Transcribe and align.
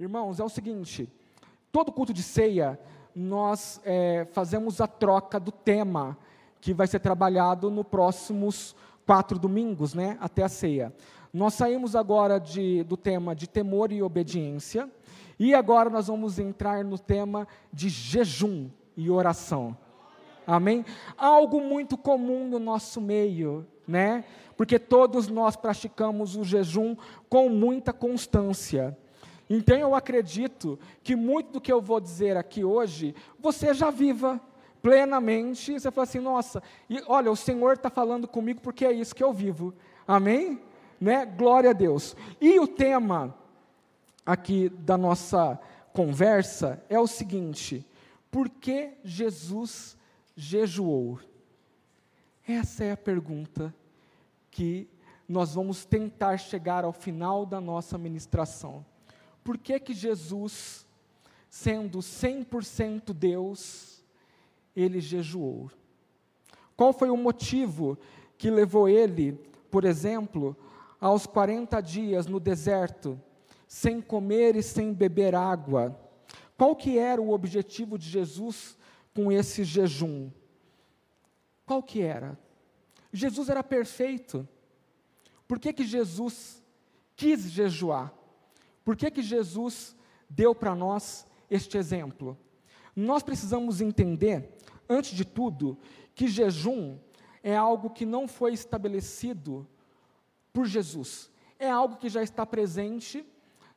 Irmãos, 0.00 0.38
é 0.38 0.44
o 0.44 0.48
seguinte: 0.48 1.08
todo 1.72 1.90
culto 1.90 2.12
de 2.12 2.22
ceia, 2.22 2.78
nós 3.12 3.80
é, 3.84 4.28
fazemos 4.32 4.80
a 4.80 4.86
troca 4.86 5.40
do 5.40 5.50
tema 5.50 6.16
que 6.60 6.72
vai 6.72 6.86
ser 6.86 7.00
trabalhado 7.00 7.68
nos 7.68 7.84
próximos 7.84 8.76
quatro 9.04 9.40
domingos, 9.40 9.94
né, 9.94 10.16
até 10.20 10.44
a 10.44 10.48
ceia. 10.48 10.94
Nós 11.32 11.54
saímos 11.54 11.96
agora 11.96 12.38
de, 12.38 12.84
do 12.84 12.96
tema 12.96 13.34
de 13.34 13.48
temor 13.48 13.90
e 13.90 14.00
obediência, 14.00 14.88
e 15.36 15.52
agora 15.52 15.90
nós 15.90 16.06
vamos 16.06 16.38
entrar 16.38 16.84
no 16.84 16.98
tema 16.98 17.48
de 17.72 17.88
jejum 17.88 18.70
e 18.96 19.10
oração. 19.10 19.76
Amém? 20.46 20.84
Algo 21.16 21.60
muito 21.60 21.98
comum 21.98 22.48
no 22.48 22.60
nosso 22.60 23.00
meio, 23.00 23.66
né? 23.86 24.24
Porque 24.56 24.78
todos 24.78 25.26
nós 25.26 25.56
praticamos 25.56 26.36
o 26.36 26.44
jejum 26.44 26.96
com 27.28 27.48
muita 27.48 27.92
constância. 27.92 28.96
Então 29.48 29.76
eu 29.76 29.94
acredito 29.94 30.78
que 31.02 31.16
muito 31.16 31.52
do 31.52 31.60
que 31.60 31.72
eu 31.72 31.80
vou 31.80 32.00
dizer 32.00 32.36
aqui 32.36 32.62
hoje, 32.64 33.14
você 33.38 33.72
já 33.72 33.90
viva 33.90 34.40
plenamente. 34.82 35.72
Você 35.72 35.90
fala 35.90 36.04
assim, 36.04 36.20
nossa, 36.20 36.62
e 36.88 37.02
olha, 37.06 37.30
o 37.30 37.36
Senhor 37.36 37.74
está 37.74 37.88
falando 37.88 38.28
comigo 38.28 38.60
porque 38.60 38.84
é 38.84 38.92
isso 38.92 39.14
que 39.14 39.24
eu 39.24 39.32
vivo. 39.32 39.74
Amém? 40.06 40.60
Né? 41.00 41.24
Glória 41.24 41.70
a 41.70 41.72
Deus. 41.72 42.14
E 42.40 42.58
o 42.60 42.66
tema 42.66 43.34
aqui 44.26 44.68
da 44.68 44.98
nossa 44.98 45.58
conversa 45.92 46.82
é 46.88 46.98
o 46.98 47.06
seguinte: 47.06 47.86
por 48.30 48.48
que 48.48 48.92
Jesus 49.02 49.96
jejuou? 50.36 51.18
Essa 52.46 52.84
é 52.84 52.92
a 52.92 52.96
pergunta 52.96 53.74
que 54.50 54.88
nós 55.28 55.54
vamos 55.54 55.84
tentar 55.84 56.38
chegar 56.38 56.84
ao 56.84 56.92
final 56.92 57.44
da 57.44 57.60
nossa 57.60 57.98
ministração 57.98 58.84
por 59.48 59.56
que 59.56 59.80
que 59.80 59.94
Jesus, 59.94 60.86
sendo 61.48 62.00
100% 62.00 63.14
Deus, 63.14 64.04
ele 64.76 65.00
jejuou? 65.00 65.70
Qual 66.76 66.92
foi 66.92 67.08
o 67.08 67.16
motivo 67.16 67.96
que 68.36 68.50
levou 68.50 68.90
ele, 68.90 69.32
por 69.70 69.86
exemplo, 69.86 70.54
aos 71.00 71.24
40 71.24 71.80
dias 71.80 72.26
no 72.26 72.38
deserto, 72.38 73.18
sem 73.66 74.02
comer 74.02 74.54
e 74.54 74.62
sem 74.62 74.92
beber 74.92 75.34
água? 75.34 75.98
Qual 76.54 76.76
que 76.76 76.98
era 76.98 77.18
o 77.18 77.30
objetivo 77.30 77.96
de 77.96 78.06
Jesus 78.06 78.76
com 79.14 79.32
esse 79.32 79.64
jejum? 79.64 80.30
Qual 81.64 81.82
que 81.82 82.02
era? 82.02 82.38
Jesus 83.10 83.48
era 83.48 83.64
perfeito. 83.64 84.46
Por 85.46 85.58
que 85.58 85.72
que 85.72 85.86
Jesus 85.86 86.62
quis 87.16 87.50
jejuar? 87.50 88.17
Por 88.88 88.96
que, 88.96 89.10
que 89.10 89.20
Jesus 89.20 89.94
deu 90.30 90.54
para 90.54 90.74
nós 90.74 91.26
este 91.50 91.76
exemplo? 91.76 92.38
Nós 92.96 93.22
precisamos 93.22 93.82
entender, 93.82 94.56
antes 94.88 95.10
de 95.10 95.26
tudo, 95.26 95.76
que 96.14 96.26
jejum 96.26 96.96
é 97.42 97.54
algo 97.54 97.90
que 97.90 98.06
não 98.06 98.26
foi 98.26 98.54
estabelecido 98.54 99.68
por 100.54 100.64
Jesus. 100.64 101.30
É 101.58 101.68
algo 101.68 101.98
que 101.98 102.08
já 102.08 102.22
está 102.22 102.46
presente 102.46 103.26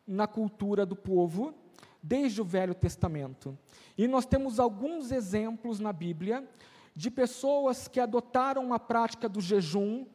na 0.07 0.27
cultura 0.27 0.85
do 0.85 0.95
povo 0.95 1.53
desde 2.01 2.41
o 2.41 2.45
Velho 2.45 2.73
Testamento. 2.73 3.59
E 3.97 4.07
nós 4.07 4.25
temos 4.25 4.61
alguns 4.61 5.11
exemplos 5.11 5.77
na 5.81 5.91
Bíblia 5.91 6.49
de 6.95 7.11
pessoas 7.11 7.85
que 7.85 7.99
adotaram 7.99 8.73
a 8.73 8.79
prática 8.79 9.27
do 9.27 9.41
jejum, 9.41 10.05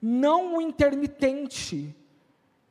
não 0.00 0.56
o 0.56 0.60
intermitente, 0.60 1.94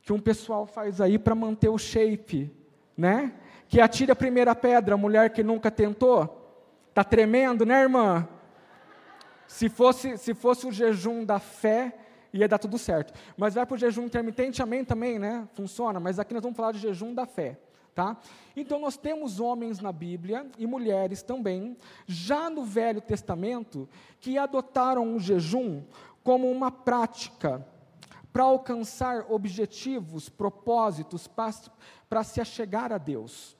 que 0.02 0.12
um 0.12 0.20
pessoal 0.20 0.66
faz 0.66 1.00
aí 1.00 1.18
para 1.18 1.34
manter 1.34 1.68
o 1.68 1.78
shape, 1.78 2.50
né? 2.96 3.32
Que 3.68 3.80
atira 3.80 4.12
a 4.12 4.16
primeira 4.16 4.54
pedra, 4.54 4.94
a 4.94 4.98
mulher 4.98 5.30
que 5.30 5.42
nunca 5.42 5.70
tentou. 5.70 6.38
Tá 6.92 7.04
tremendo, 7.04 7.64
né, 7.64 7.82
irmã? 7.82 8.28
Se 9.46 9.68
fosse, 9.68 10.18
se 10.18 10.34
fosse 10.34 10.66
o 10.66 10.72
jejum 10.72 11.24
da 11.24 11.38
fé, 11.38 11.96
ia 12.32 12.48
dar 12.48 12.58
tudo 12.58 12.78
certo. 12.78 13.14
Mas 13.36 13.54
vai 13.54 13.64
para 13.64 13.74
o 13.74 13.78
jejum 13.78 14.04
intermitente, 14.04 14.62
amém 14.62 14.84
também, 14.84 15.18
né? 15.18 15.48
Funciona, 15.54 16.00
mas 16.00 16.18
aqui 16.18 16.34
nós 16.34 16.42
vamos 16.42 16.56
falar 16.56 16.72
de 16.72 16.78
jejum 16.78 17.14
da 17.14 17.24
fé. 17.24 17.58
Tá? 17.94 18.16
Então 18.56 18.80
nós 18.80 18.96
temos 18.96 19.38
homens 19.38 19.78
na 19.78 19.92
Bíblia 19.92 20.46
e 20.56 20.66
mulheres 20.66 21.22
também, 21.22 21.76
já 22.06 22.48
no 22.48 22.64
Velho 22.64 23.02
Testamento, 23.02 23.86
que 24.18 24.38
adotaram 24.38 25.14
o 25.14 25.20
jejum 25.20 25.82
como 26.24 26.50
uma 26.50 26.70
prática 26.70 27.66
para 28.32 28.44
alcançar 28.44 29.26
objetivos, 29.30 30.28
propósitos, 30.28 31.28
para 32.08 32.24
se 32.24 32.40
achegar 32.40 32.92
a 32.92 32.98
Deus. 32.98 33.56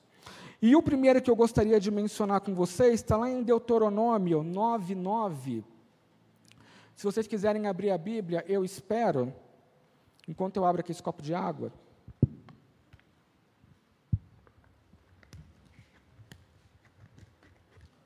E 0.61 0.75
o 0.75 0.81
primeiro 0.81 1.21
que 1.21 1.29
eu 1.29 1.35
gostaria 1.35 1.79
de 1.79 1.91
mencionar 1.91 2.41
com 2.41 2.55
vocês 2.55 2.95
está 2.95 3.17
lá 3.17 3.29
em 3.29 3.43
Deuteronômio 3.43 4.41
9:9. 4.41 5.63
Se 6.95 7.03
vocês 7.03 7.27
quiserem 7.27 7.67
abrir 7.67 7.91
a 7.91 7.97
Bíblia, 7.97 8.43
eu 8.47 8.63
espero, 8.63 9.33
enquanto 10.27 10.57
eu 10.57 10.65
abro 10.65 10.79
aqui 10.79 10.91
esse 10.91 11.03
copo 11.03 11.21
de 11.21 11.33
água. 11.33 11.71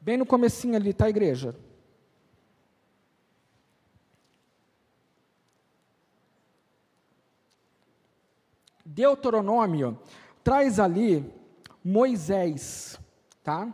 Bem 0.02 0.18
no 0.18 0.26
comecinho 0.26 0.76
ali, 0.76 0.94
tá, 0.94 1.10
igreja? 1.10 1.54
Deuteronômio 8.98 9.96
traz 10.44 10.80
ali 10.80 11.24
Moisés, 11.84 13.00
tá? 13.44 13.72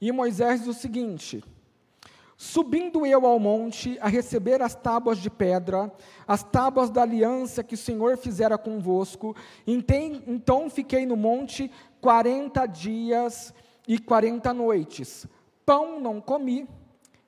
E 0.00 0.10
Moisés 0.10 0.64
diz 0.64 0.68
o 0.68 0.74
seguinte: 0.74 1.44
Subindo 2.36 3.06
eu 3.06 3.24
ao 3.24 3.38
monte 3.38 3.96
a 4.00 4.08
receber 4.08 4.60
as 4.60 4.74
tábuas 4.74 5.18
de 5.18 5.30
pedra, 5.30 5.92
as 6.26 6.42
tábuas 6.42 6.90
da 6.90 7.02
aliança 7.02 7.62
que 7.62 7.76
o 7.76 7.78
Senhor 7.78 8.16
fizera 8.18 8.58
convosco, 8.58 9.36
então 9.64 10.68
fiquei 10.68 11.06
no 11.06 11.16
monte 11.16 11.70
quarenta 12.00 12.66
dias 12.66 13.54
e 13.86 14.00
quarenta 14.00 14.52
noites. 14.52 15.28
Pão 15.64 16.00
não 16.00 16.20
comi 16.20 16.68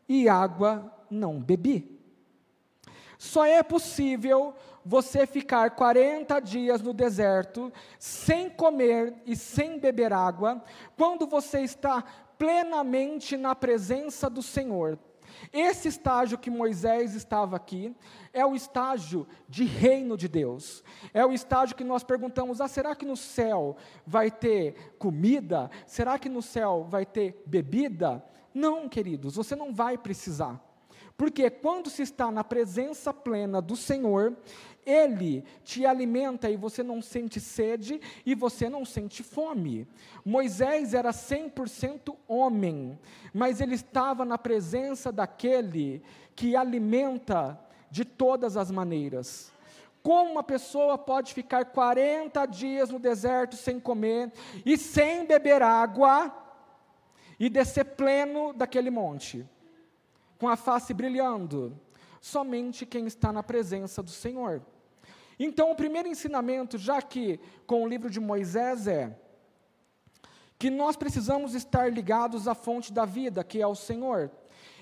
e 0.09 0.29
água 0.29 0.93
não 1.09 1.41
bebi. 1.41 1.97
Só 3.17 3.45
é 3.45 3.63
possível 3.63 4.55
você 4.89 5.27
ficar 5.27 5.73
40 5.73 6.41
dias 6.41 6.81
no 6.81 6.95
deserto, 6.95 7.71
sem 7.99 8.49
comer 8.49 9.15
e 9.27 9.37
sem 9.37 9.79
beber 9.79 10.15
água, 10.15 10.65
quando 10.97 11.27
você 11.27 11.61
está 11.61 12.03
plenamente 12.39 13.37
na 13.37 13.55
presença 13.55 14.31
do 14.31 14.43
Senhor. 14.43 14.99
Esse 15.53 15.89
estágio 15.89 16.39
que 16.39 16.49
Moisés 16.49 17.15
estava 17.15 17.55
aqui 17.55 17.95
é 18.33 18.47
o 18.47 18.57
estágio 18.57 19.29
de 19.47 19.65
reino 19.65 20.17
de 20.17 20.27
Deus. 20.27 20.83
É 21.13 21.25
o 21.25 21.35
estágio 21.35 21.77
que 21.77 21.85
nós 21.85 22.03
perguntamos: 22.03 22.59
ah, 22.59 22.67
será 22.67 22.97
que 22.97 23.05
no 23.05 23.17
céu 23.17 23.77
vai 24.07 24.31
ter 24.31 24.95
comida? 24.99 25.71
Será 25.87 26.19
que 26.19 26.31
no 26.31 26.41
céu 26.41 26.87
vai 26.89 27.05
ter 27.05 27.43
bebida? 27.45 28.25
Não, 28.55 28.89
queridos, 28.89 29.37
você 29.37 29.55
não 29.55 29.75
vai 29.75 29.99
precisar. 29.99 30.59
Porque 31.19 31.51
quando 31.51 31.91
se 31.91 32.03
está 32.03 32.31
na 32.31 32.45
presença 32.45 33.13
plena 33.13 33.61
do 33.61 33.75
Senhor, 33.75 34.37
Ele 34.87 35.45
te 35.65 35.85
alimenta 35.85 36.49
e 36.49 36.57
você 36.57 36.81
não 36.81 37.03
sente 37.03 37.41
sede 37.41 38.01
e 38.25 38.37
você 38.37 38.71
não 38.71 38.85
sente 38.85 39.25
fome. 39.25 39.89
Moisés 40.25 40.95
era 40.95 41.11
100% 41.11 42.17
homem, 42.29 42.97
mas 43.35 43.61
ele 43.61 43.75
estava 43.75 44.25
na 44.25 44.39
presença 44.39 45.11
daquele 45.11 46.05
que 46.37 46.55
alimenta 46.55 47.59
de 47.91 48.05
todas 48.05 48.57
as 48.57 48.71
maneiras. 48.71 49.53
Como 50.05 50.31
uma 50.31 50.45
pessoa 50.45 50.97
pode 50.97 51.35
ficar 51.35 51.65
40 51.65 52.47
dias 52.47 52.91
no 52.91 53.01
deserto 53.01 53.57
sem 53.57 53.81
comer 53.81 54.33
e 54.65 54.79
sem 54.79 55.27
beber 55.27 55.63
água 55.63 56.33
e 57.41 57.51
descer 57.51 57.85
pleno 57.85 58.53
daquele 58.53 58.89
monte? 58.89 59.45
Com 60.39 60.49
a 60.49 60.57
face 60.57 60.95
brilhando? 60.95 61.79
Somente 62.21 62.87
quem 62.87 63.07
está 63.07 63.33
na 63.33 63.43
presença 63.43 64.03
do 64.03 64.11
Senhor. 64.11 64.63
Então, 65.39 65.71
o 65.71 65.77
primeiro 65.77 66.09
ensinamento, 66.09 66.77
já 66.77 67.01
que 67.01 67.39
com 67.67 67.85
o 67.85 67.89
livro 67.89 68.11
de 68.11 68.19
Moisés, 68.19 68.87
é 68.87 69.17
que 70.59 70.69
nós 70.69 70.97
precisamos 70.97 71.55
estar 71.55 71.93
ligados 71.93 72.49
à 72.49 72.55
fonte 72.55 72.93
da 72.93 73.05
vida, 73.05 73.45
que 73.45 73.63
é 73.63 73.67
o 73.67 73.77
Senhor. 73.77 74.31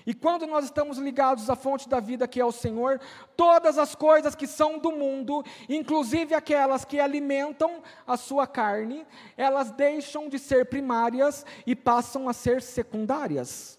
E 0.07 0.13
quando 0.13 0.47
nós 0.47 0.65
estamos 0.65 0.97
ligados 0.97 1.49
à 1.49 1.55
fonte 1.55 1.87
da 1.87 1.99
vida, 1.99 2.27
que 2.27 2.39
é 2.39 2.45
o 2.45 2.51
Senhor, 2.51 2.99
todas 3.35 3.77
as 3.77 3.93
coisas 3.93 4.33
que 4.33 4.47
são 4.47 4.79
do 4.79 4.91
mundo, 4.91 5.43
inclusive 5.67 6.33
aquelas 6.33 6.85
que 6.85 6.97
alimentam 6.97 7.83
a 8.07 8.15
sua 8.15 8.47
carne, 8.47 9.05
elas 9.35 9.69
deixam 9.69 10.29
de 10.29 10.39
ser 10.39 10.67
primárias 10.67 11.45
e 11.65 11.75
passam 11.75 12.29
a 12.29 12.33
ser 12.33 12.61
secundárias. 12.61 13.76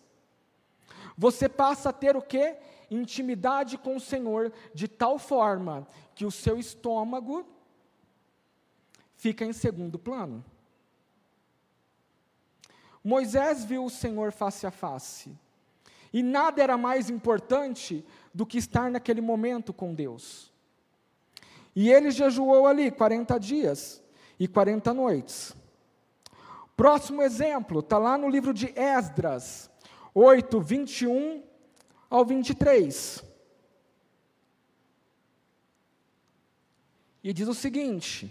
Você 1.18 1.48
passa 1.48 1.88
a 1.88 1.92
ter 1.92 2.16
o 2.16 2.22
que? 2.22 2.56
Intimidade 2.88 3.76
com 3.76 3.96
o 3.96 4.00
Senhor, 4.00 4.52
de 4.72 4.86
tal 4.86 5.18
forma 5.18 5.86
que 6.14 6.24
o 6.24 6.30
seu 6.30 6.56
estômago 6.56 7.44
fica 9.16 9.44
em 9.44 9.52
segundo 9.52 9.98
plano. 9.98 10.44
Moisés 13.02 13.64
viu 13.64 13.84
o 13.84 13.90
Senhor 13.90 14.30
face 14.30 14.64
a 14.64 14.70
face, 14.70 15.36
e 16.12 16.22
nada 16.22 16.62
era 16.62 16.78
mais 16.78 17.10
importante 17.10 18.06
do 18.32 18.46
que 18.46 18.58
estar 18.58 18.88
naquele 18.88 19.20
momento 19.20 19.72
com 19.72 19.92
Deus. 19.92 20.52
E 21.74 21.90
ele 21.90 22.12
jejuou 22.12 22.66
ali 22.66 22.90
40 22.90 23.38
dias 23.40 24.02
e 24.38 24.46
40 24.46 24.94
noites. 24.94 25.54
Próximo 26.76 27.22
exemplo, 27.22 27.80
está 27.80 27.98
lá 27.98 28.16
no 28.16 28.28
livro 28.28 28.54
de 28.54 28.72
Esdras, 28.78 29.68
8, 30.18 30.60
21 30.60 31.44
ao 32.10 32.24
23. 32.24 33.24
E 37.22 37.32
diz 37.32 37.46
o 37.46 37.54
seguinte: 37.54 38.28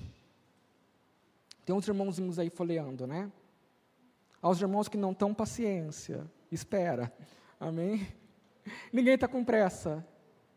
tem 1.63 1.73
uns 1.73 1.87
irmãozinhos 1.87 2.37
aí 2.39 2.49
folheando, 2.49 3.07
né? 3.07 3.31
Aos 4.41 4.61
irmãos 4.61 4.89
que 4.89 4.97
não 4.97 5.13
estão 5.13 5.33
paciência, 5.33 6.29
espera. 6.51 7.11
Amém? 7.57 8.05
Ninguém 8.91 9.13
está 9.13 9.27
com 9.27 9.43
pressa. 9.45 10.05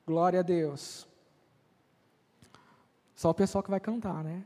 Glória 0.04 0.40
a 0.40 0.42
Deus. 0.42 1.06
Só 3.14 3.30
o 3.30 3.34
pessoal 3.34 3.62
que 3.62 3.70
vai 3.70 3.78
cantar, 3.78 4.24
né? 4.24 4.44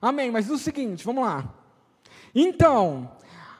Amém. 0.00 0.30
Mas 0.30 0.46
diz 0.46 0.54
o 0.54 0.58
seguinte, 0.58 1.04
vamos 1.04 1.24
lá. 1.24 1.54
Então, 2.34 3.14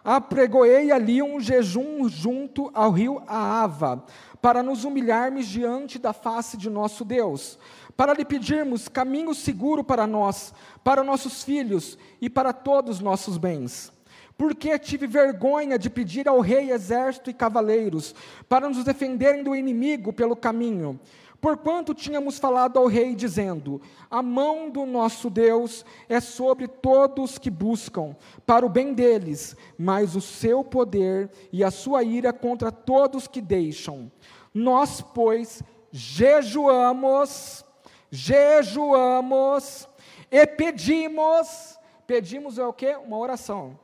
apregoei 0.06 0.92
ali 0.92 1.20
um 1.20 1.40
jejum 1.40 2.08
junto 2.08 2.70
ao 2.72 2.92
rio 2.92 3.20
Aava, 3.26 4.04
para 4.40 4.62
nos 4.62 4.84
humilharmos 4.84 5.46
diante 5.46 5.98
da 5.98 6.12
face 6.12 6.56
de 6.56 6.70
nosso 6.70 7.04
Deus, 7.04 7.58
para 7.96 8.14
lhe 8.14 8.24
pedirmos 8.24 8.86
caminho 8.86 9.34
seguro 9.34 9.82
para 9.82 10.06
nós, 10.06 10.54
para 10.84 11.02
nossos 11.02 11.42
filhos 11.42 11.98
e 12.20 12.30
para 12.30 12.52
todos 12.52 12.96
os 12.96 13.02
nossos 13.02 13.36
bens. 13.36 13.92
Porque 14.38 14.78
tive 14.78 15.08
vergonha 15.08 15.76
de 15.76 15.90
pedir 15.90 16.28
ao 16.28 16.38
rei 16.38 16.70
exército 16.70 17.28
e 17.28 17.34
cavaleiros, 17.34 18.14
para 18.48 18.68
nos 18.68 18.84
defenderem 18.84 19.42
do 19.42 19.56
inimigo 19.56 20.12
pelo 20.12 20.36
caminho. 20.36 21.00
Porquanto 21.40 21.94
tínhamos 21.94 22.38
falado 22.38 22.78
ao 22.78 22.86
rei, 22.86 23.14
dizendo: 23.14 23.80
A 24.10 24.22
mão 24.22 24.70
do 24.70 24.86
nosso 24.86 25.28
Deus 25.28 25.84
é 26.08 26.20
sobre 26.20 26.66
todos 26.66 27.38
que 27.38 27.50
buscam, 27.50 28.16
para 28.46 28.64
o 28.64 28.68
bem 28.68 28.94
deles, 28.94 29.54
mas 29.78 30.16
o 30.16 30.20
seu 30.20 30.64
poder 30.64 31.30
e 31.52 31.62
a 31.62 31.70
sua 31.70 32.02
ira 32.02 32.32
contra 32.32 32.72
todos 32.72 33.28
que 33.28 33.40
deixam. 33.40 34.10
Nós, 34.52 35.00
pois, 35.00 35.62
jejuamos, 35.92 37.64
jejuamos 38.10 39.88
e 40.30 40.46
pedimos. 40.46 41.78
Pedimos 42.06 42.58
é 42.58 42.64
o 42.64 42.72
que? 42.72 42.94
Uma 42.94 43.18
oração. 43.18 43.78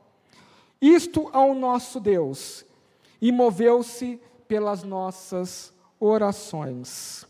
Isto 0.81 1.29
ao 1.31 1.53
nosso 1.53 1.99
Deus, 1.99 2.65
e 3.21 3.31
moveu-se 3.31 4.19
pelas 4.47 4.83
nossas 4.83 5.73
orações. 5.99 7.25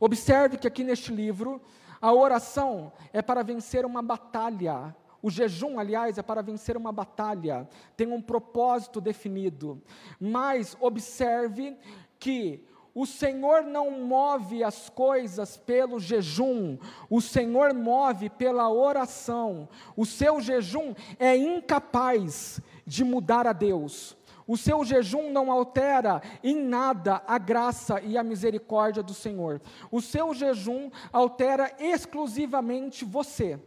Observe 0.00 0.56
que 0.56 0.66
aqui 0.66 0.82
neste 0.82 1.12
livro, 1.12 1.60
a 2.00 2.12
oração 2.12 2.90
é 3.12 3.20
para 3.20 3.42
vencer 3.42 3.84
uma 3.84 4.00
batalha. 4.00 4.96
O 5.22 5.30
jejum, 5.30 5.78
aliás, 5.78 6.16
é 6.16 6.22
para 6.22 6.40
vencer 6.40 6.76
uma 6.78 6.90
batalha, 6.90 7.68
tem 7.94 8.10
um 8.10 8.22
propósito 8.22 9.02
definido. 9.02 9.82
Mas 10.18 10.74
observe 10.80 11.76
que 12.18 12.64
o 12.94 13.06
Senhor 13.06 13.62
não 13.62 13.90
move 13.90 14.64
as 14.64 14.88
coisas 14.88 15.56
pelo 15.56 16.00
jejum, 16.00 16.76
o 17.08 17.20
Senhor 17.20 17.72
move 17.74 18.30
pela 18.30 18.70
oração. 18.70 19.68
O 19.96 20.04
seu 20.04 20.40
jejum 20.40 20.94
é 21.18 21.36
incapaz 21.36 22.60
de 22.86 23.04
mudar 23.04 23.46
a 23.46 23.52
Deus. 23.52 24.16
O 24.50 24.56
seu 24.56 24.84
jejum 24.84 25.30
não 25.30 25.48
altera 25.48 26.20
em 26.42 26.56
nada 26.56 27.22
a 27.24 27.38
graça 27.38 28.00
e 28.00 28.18
a 28.18 28.24
misericórdia 28.24 29.00
do 29.00 29.14
Senhor. 29.14 29.62
O 29.92 30.00
seu 30.00 30.34
jejum 30.34 30.90
altera 31.12 31.72
exclusivamente 31.78 33.04
você. 33.04 33.60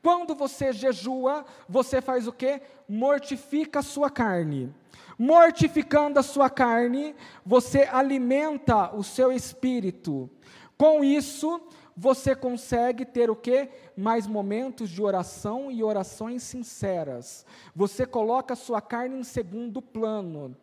Quando 0.00 0.36
você 0.36 0.72
jejua, 0.72 1.44
você 1.68 2.00
faz 2.00 2.28
o 2.28 2.32
que? 2.32 2.62
Mortifica 2.88 3.80
a 3.80 3.82
sua 3.82 4.08
carne. 4.08 4.72
Mortificando 5.18 6.20
a 6.20 6.22
sua 6.22 6.48
carne, 6.48 7.12
você 7.44 7.88
alimenta 7.90 8.94
o 8.94 9.02
seu 9.02 9.32
espírito. 9.32 10.30
Com 10.78 11.02
isso, 11.02 11.60
você 12.00 12.34
consegue 12.34 13.04
ter 13.04 13.28
o 13.28 13.36
que? 13.36 13.68
Mais 13.94 14.26
momentos 14.26 14.88
de 14.88 15.02
oração 15.02 15.70
e 15.70 15.84
orações 15.84 16.42
sinceras. 16.42 17.44
Você 17.76 18.06
coloca 18.06 18.54
a 18.54 18.56
sua 18.56 18.80
carne 18.80 19.18
em 19.18 19.22
segundo 19.22 19.82
plano. 19.82 20.56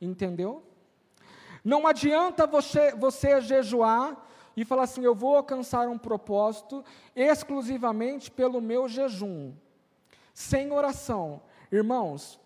Entendeu? 0.00 0.62
Não 1.62 1.86
adianta 1.86 2.46
você, 2.46 2.92
você 2.92 3.38
jejuar 3.42 4.26
e 4.56 4.64
falar 4.64 4.84
assim: 4.84 5.04
eu 5.04 5.14
vou 5.14 5.36
alcançar 5.36 5.88
um 5.88 5.98
propósito 5.98 6.82
exclusivamente 7.14 8.30
pelo 8.30 8.62
meu 8.62 8.88
jejum, 8.88 9.52
sem 10.32 10.72
oração. 10.72 11.42
Irmãos, 11.70 12.40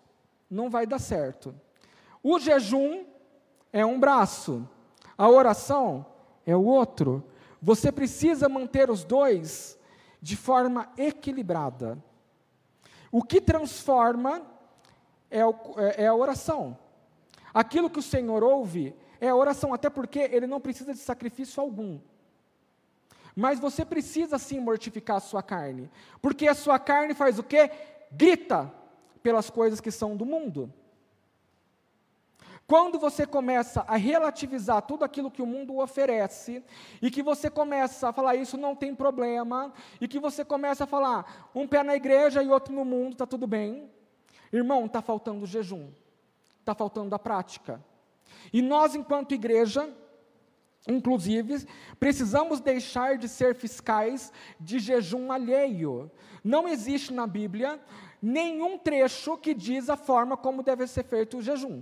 não 0.51 0.69
vai 0.69 0.85
dar 0.85 0.99
certo. 0.99 1.55
O 2.21 2.39
jejum 2.39 3.05
é 3.71 3.85
um 3.85 3.97
braço, 3.97 4.67
a 5.17 5.29
oração 5.29 6.05
é 6.45 6.53
o 6.53 6.65
outro. 6.65 7.23
Você 7.61 7.91
precisa 7.91 8.47
manter 8.47 8.89
os 8.89 9.03
dois 9.03 9.77
de 10.21 10.35
forma 10.35 10.91
equilibrada. 10.97 12.01
O 13.11 13.23
que 13.23 13.41
transforma 13.41 14.41
é, 15.29 15.45
o, 15.45 15.55
é, 15.77 16.03
é 16.03 16.07
a 16.07 16.15
oração. 16.15 16.77
Aquilo 17.53 17.89
que 17.89 17.99
o 17.99 18.03
Senhor 18.03 18.43
ouve 18.43 18.95
é 19.19 19.29
a 19.29 19.35
oração, 19.35 19.73
até 19.73 19.89
porque 19.89 20.19
ele 20.19 20.47
não 20.47 20.61
precisa 20.61 20.93
de 20.93 20.99
sacrifício 20.99 21.61
algum. 21.61 21.99
Mas 23.35 23.59
você 23.59 23.83
precisa 23.83 24.37
sim 24.37 24.59
mortificar 24.59 25.17
a 25.17 25.21
sua 25.21 25.41
carne, 25.41 25.89
porque 26.21 26.47
a 26.47 26.55
sua 26.55 26.79
carne 26.79 27.13
faz 27.13 27.39
o 27.39 27.43
quê? 27.43 27.71
Grita 28.11 28.71
pelas 29.21 29.49
coisas 29.49 29.81
que 29.81 29.91
são 29.91 30.15
do 30.15 30.25
mundo. 30.25 30.73
Quando 32.69 32.99
você 32.99 33.25
começa 33.25 33.83
a 33.87 33.95
relativizar 33.95 34.83
tudo 34.83 35.03
aquilo 35.03 35.31
que 35.31 35.41
o 35.41 35.45
mundo 35.47 35.79
oferece, 35.79 36.63
e 37.01 37.09
que 37.09 37.23
você 37.23 37.49
começa 37.49 38.09
a 38.09 38.13
falar 38.13 38.35
isso 38.35 38.57
não 38.57 38.75
tem 38.75 38.93
problema, 38.93 39.73
e 39.99 40.07
que 40.07 40.19
você 40.19 40.45
começa 40.45 40.83
a 40.83 40.87
falar 40.87 41.49
um 41.55 41.67
pé 41.67 41.81
na 41.81 41.95
igreja 41.95 42.43
e 42.43 42.47
outro 42.47 42.71
no 42.71 42.85
mundo, 42.85 43.13
está 43.13 43.25
tudo 43.25 43.47
bem. 43.47 43.89
Irmão, 44.53 44.85
está 44.85 45.01
faltando 45.01 45.47
jejum, 45.47 45.89
está 46.59 46.75
faltando 46.75 47.15
a 47.15 47.17
prática. 47.17 47.83
E 48.53 48.61
nós, 48.61 48.93
enquanto 48.93 49.33
igreja, 49.33 49.91
inclusive, 50.87 51.67
precisamos 51.99 52.59
deixar 52.59 53.17
de 53.17 53.27
ser 53.27 53.55
fiscais 53.55 54.31
de 54.59 54.77
jejum 54.77 55.31
alheio. 55.31 56.11
Não 56.43 56.67
existe 56.67 57.11
na 57.13 57.25
Bíblia 57.25 57.79
nenhum 58.21 58.77
trecho 58.77 59.37
que 59.37 59.55
diz 59.55 59.89
a 59.89 59.97
forma 59.97 60.37
como 60.37 60.61
deve 60.61 60.85
ser 60.85 61.03
feito 61.03 61.39
o 61.39 61.41
jejum. 61.41 61.81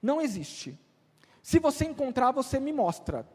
Não 0.00 0.20
existe. 0.20 0.78
Se 1.42 1.58
você 1.58 1.84
encontrar, 1.84 2.32
você 2.32 2.58
me 2.60 2.72
mostra. 2.72 3.26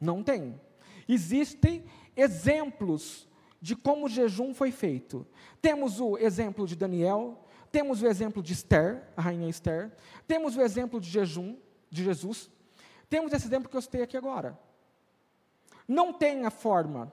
Não 0.00 0.22
tem. 0.22 0.60
Existem 1.08 1.84
exemplos 2.16 3.28
de 3.60 3.74
como 3.74 4.06
o 4.06 4.08
jejum 4.08 4.52
foi 4.52 4.70
feito. 4.70 5.26
Temos 5.60 6.00
o 6.00 6.18
exemplo 6.18 6.66
de 6.66 6.76
Daniel, 6.76 7.42
temos 7.72 8.02
o 8.02 8.06
exemplo 8.06 8.42
de 8.42 8.52
Esther, 8.52 9.02
a 9.16 9.22
rainha 9.22 9.48
Esther, 9.48 9.90
temos 10.26 10.56
o 10.56 10.60
exemplo 10.60 11.00
de 11.00 11.08
jejum 11.08 11.56
de 11.90 12.04
Jesus, 12.04 12.50
temos 13.08 13.32
esse 13.32 13.46
exemplo 13.46 13.68
que 13.68 13.76
eu 13.76 13.82
citei 13.82 14.02
aqui 14.02 14.16
agora. 14.16 14.58
Não 15.88 16.12
tem 16.12 16.44
a 16.44 16.50
forma 16.50 17.12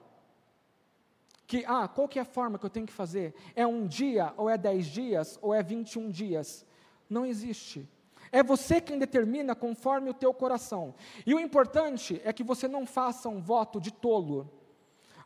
que, 1.46 1.64
ah, 1.66 1.88
qual 1.88 2.08
que 2.08 2.18
é 2.18 2.22
a 2.22 2.26
forma 2.26 2.58
que 2.58 2.64
eu 2.64 2.70
tenho 2.70 2.86
que 2.86 2.92
fazer? 2.92 3.34
É 3.54 3.66
um 3.66 3.86
dia, 3.86 4.32
ou 4.36 4.48
é 4.48 4.56
dez 4.56 4.86
dias, 4.86 5.38
ou 5.42 5.52
é 5.52 5.62
vinte 5.62 5.92
e 5.94 5.98
um 5.98 6.10
dias? 6.10 6.64
Não 7.08 7.26
existe. 7.26 7.88
É 8.32 8.42
você 8.42 8.80
quem 8.80 8.98
determina 8.98 9.54
conforme 9.54 10.08
o 10.08 10.14
teu 10.14 10.32
coração. 10.32 10.94
E 11.26 11.34
o 11.34 11.38
importante 11.38 12.20
é 12.24 12.32
que 12.32 12.42
você 12.42 12.66
não 12.66 12.86
faça 12.86 13.28
um 13.28 13.42
voto 13.42 13.78
de 13.78 13.92
tolo. 13.92 14.50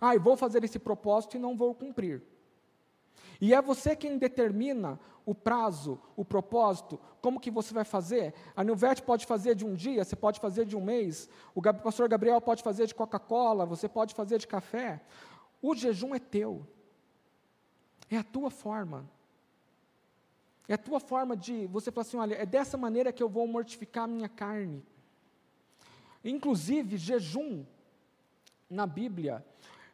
Ah, 0.01 0.17
eu 0.17 0.21
vou 0.21 0.37
fazer 0.37 0.65
esse 0.65 0.79
propósito 0.79 1.37
e 1.37 1.41
não 1.41 1.57
vou 1.57 1.73
cumprir. 1.73 2.23
E 3.41 3.55
é 3.55 3.63
você 3.63 3.95
quem 3.95 4.19
determina 4.19 4.99
o 5.25 5.35
prazo, 5.35 6.01
o 6.17 6.25
propósito, 6.25 6.99
como 7.21 7.41
que 7.41 7.51
você 7.51 7.73
vai 7.73 7.85
fazer. 7.85 8.35
A 8.57 8.65
Nilvete 8.65 9.03
pode 9.03 9.25
fazer 9.25 9.55
de 9.55 9.65
um 9.65 9.75
dia, 9.75 10.05
você 10.05 10.17
pode 10.17 10.41
fazer 10.41 10.65
de 10.65 10.77
um 10.77 10.81
mês, 10.81 11.29
o 11.55 11.63
pastor 11.63 12.09
Gabriel 12.09 12.41
pode 12.41 12.63
fazer 12.63 12.87
de 12.87 12.95
Coca-Cola, 12.95 13.67
você 13.67 13.89
pode 13.89 14.15
fazer 14.15 14.39
de 14.39 14.47
café. 14.47 15.01
O 15.63 15.75
jejum 15.75 16.15
é 16.15 16.19
teu. 16.19 16.67
É 18.11 18.17
a 18.17 18.25
tua 18.25 18.51
forma. 18.51 19.09
É 20.69 20.75
a 20.75 20.79
tua 20.79 20.99
forma 20.99 21.37
de 21.37 21.67
você 21.67 21.93
falar 21.93 22.03
assim: 22.03 22.17
olha, 22.17 22.35
é 22.35 22.47
dessa 22.47 22.77
maneira 22.77 23.13
que 23.13 23.23
eu 23.23 23.29
vou 23.29 23.47
mortificar 23.47 24.05
a 24.05 24.09
minha 24.09 24.29
carne. 24.29 24.83
Inclusive, 26.25 26.97
jejum, 26.97 27.65
na 28.69 28.87
Bíblia, 28.87 29.45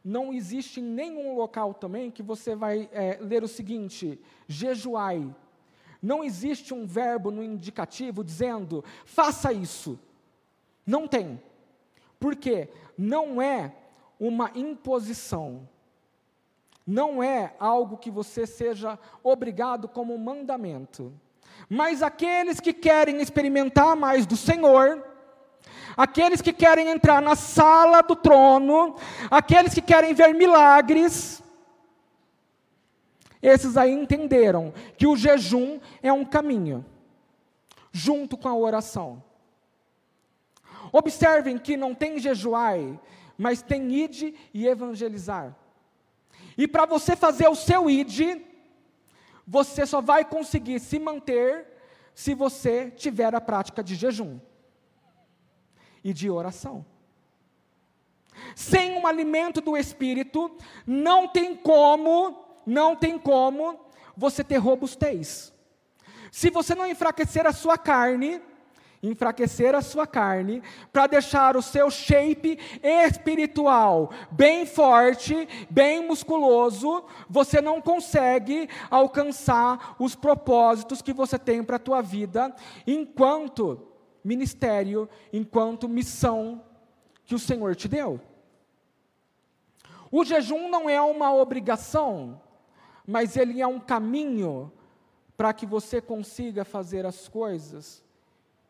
não 0.05 0.33
existe 0.33 0.81
em 0.81 0.85
nenhum 0.85 1.37
local 1.37 1.75
também 1.75 2.11
que 2.11 2.23
você 2.23 2.55
vai 2.55 2.89
é, 2.93 3.19
ler 3.21 3.45
o 3.45 3.49
seguinte: 3.49 4.21
jejuai. 4.49 5.35
Não 6.01 6.25
existe 6.25 6.75
um 6.75 6.85
verbo 6.85 7.31
no 7.31 7.45
indicativo 7.45 8.25
dizendo 8.25 8.85
faça 9.05 9.53
isso. 9.53 9.99
Não 10.85 11.07
tem. 11.07 11.41
Por 12.19 12.35
quê? 12.35 12.71
Não 12.99 13.41
é 13.41 13.77
uma 14.19 14.51
imposição. 14.55 15.69
Não 16.87 17.23
é 17.23 17.55
algo 17.59 17.97
que 17.97 18.11
você 18.11 18.47
seja 18.47 18.99
obrigado 19.23 19.89
como 19.89 20.19
mandamento. 20.19 21.13
Mas 21.69 22.03
aqueles 22.03 22.61
que 22.61 22.73
querem 22.73 23.21
experimentar 23.21 23.95
mais 23.97 24.27
do 24.27 24.37
Senhor, 24.37 25.05
aqueles 25.97 26.41
que 26.41 26.53
querem 26.53 26.89
entrar 26.89 27.23
na 27.23 27.37
sala 27.37 28.03
do 28.03 28.17
trono, 28.17 28.97
aqueles 29.31 29.73
que 29.73 29.81
querem 29.81 30.13
ver 30.13 30.35
milagres, 30.35 31.43
esses 33.41 33.77
aí 33.77 33.93
entenderam 33.93 34.73
que 34.97 35.07
o 35.07 35.17
jejum 35.17 35.81
é 36.03 36.13
um 36.13 36.25
caminho, 36.25 36.85
junto 37.91 38.37
com 38.37 38.49
a 38.49 38.55
oração. 38.55 39.23
Observem 40.93 41.59
que 41.59 41.77
não 41.77 41.95
tem 41.95 42.19
jejuai, 42.19 42.99
mas 43.39 43.63
tem 43.63 43.91
ide 43.93 44.35
e 44.53 44.67
evangelizar. 44.67 45.57
E 46.63 46.69
para 46.69 46.87
você 46.87 47.17
fazer 47.17 47.49
o 47.49 47.57
seu 47.57 47.91
ide, 47.91 48.41
você 49.45 49.85
só 49.85 50.01
vai 50.01 50.25
conseguir 50.25 50.79
se 50.79 50.97
manter 50.97 51.67
se 52.15 52.35
você 52.35 52.89
tiver 52.89 53.35
a 53.35 53.41
prática 53.41 53.83
de 53.83 53.97
jejum 53.97 54.39
e 56.05 56.13
de 56.13 56.31
oração. 56.31 56.87
Sem 58.55 58.93
um 58.93 59.09
alimento 59.09 59.61
do 59.61 59.77
espírito, 59.77 60.57
não 60.87 61.27
tem 61.27 61.57
como, 61.57 62.45
não 62.65 62.95
tem 62.95 63.19
como 63.19 63.81
você 64.17 64.45
ter 64.45 64.59
robustez. 64.59 65.53
Se 66.31 66.49
você 66.49 66.77
não 66.77 66.87
enfraquecer 66.87 67.45
a 67.45 67.53
sua 67.53 67.77
carne, 67.77 68.41
enfraquecer 69.03 69.75
a 69.75 69.83
sua 69.83 70.07
carne, 70.07 70.63
para 70.93 71.09
deixar 71.09 71.57
o 71.57 71.63
seu 71.63 71.91
shape 71.91 72.59
espiritual 72.83 74.11
bem 74.31 74.65
forte, 74.65 75.49
bem 75.69 76.07
musculoso, 76.07 77.05
você 77.29 77.61
não 77.61 77.81
consegue 77.81 78.69
alcançar 78.89 79.97
os 79.99 80.15
propósitos 80.15 81.03
que 81.03 81.13
você 81.13 81.37
tem 81.37 81.65
para 81.65 81.77
a 81.77 81.81
tua 81.81 82.01
vida 82.01 82.55
enquanto 82.87 83.89
ministério, 84.23 85.09
enquanto 85.33 85.89
missão 85.89 86.63
que 87.25 87.35
o 87.35 87.41
Senhor 87.41 87.75
te 87.75 87.89
deu. 87.89 88.21
O 90.13 90.25
jejum 90.25 90.69
não 90.69 90.89
é 90.89 91.01
uma 91.01 91.35
obrigação, 91.35 92.41
mas 93.05 93.37
ele 93.37 93.61
é 93.61 93.67
um 93.67 93.81
caminho 93.81 94.71
para 95.37 95.53
que 95.53 95.67
você 95.67 96.01
consiga 96.01 96.65
fazer 96.65 97.05
as 97.05 97.27
coisas 97.27 98.05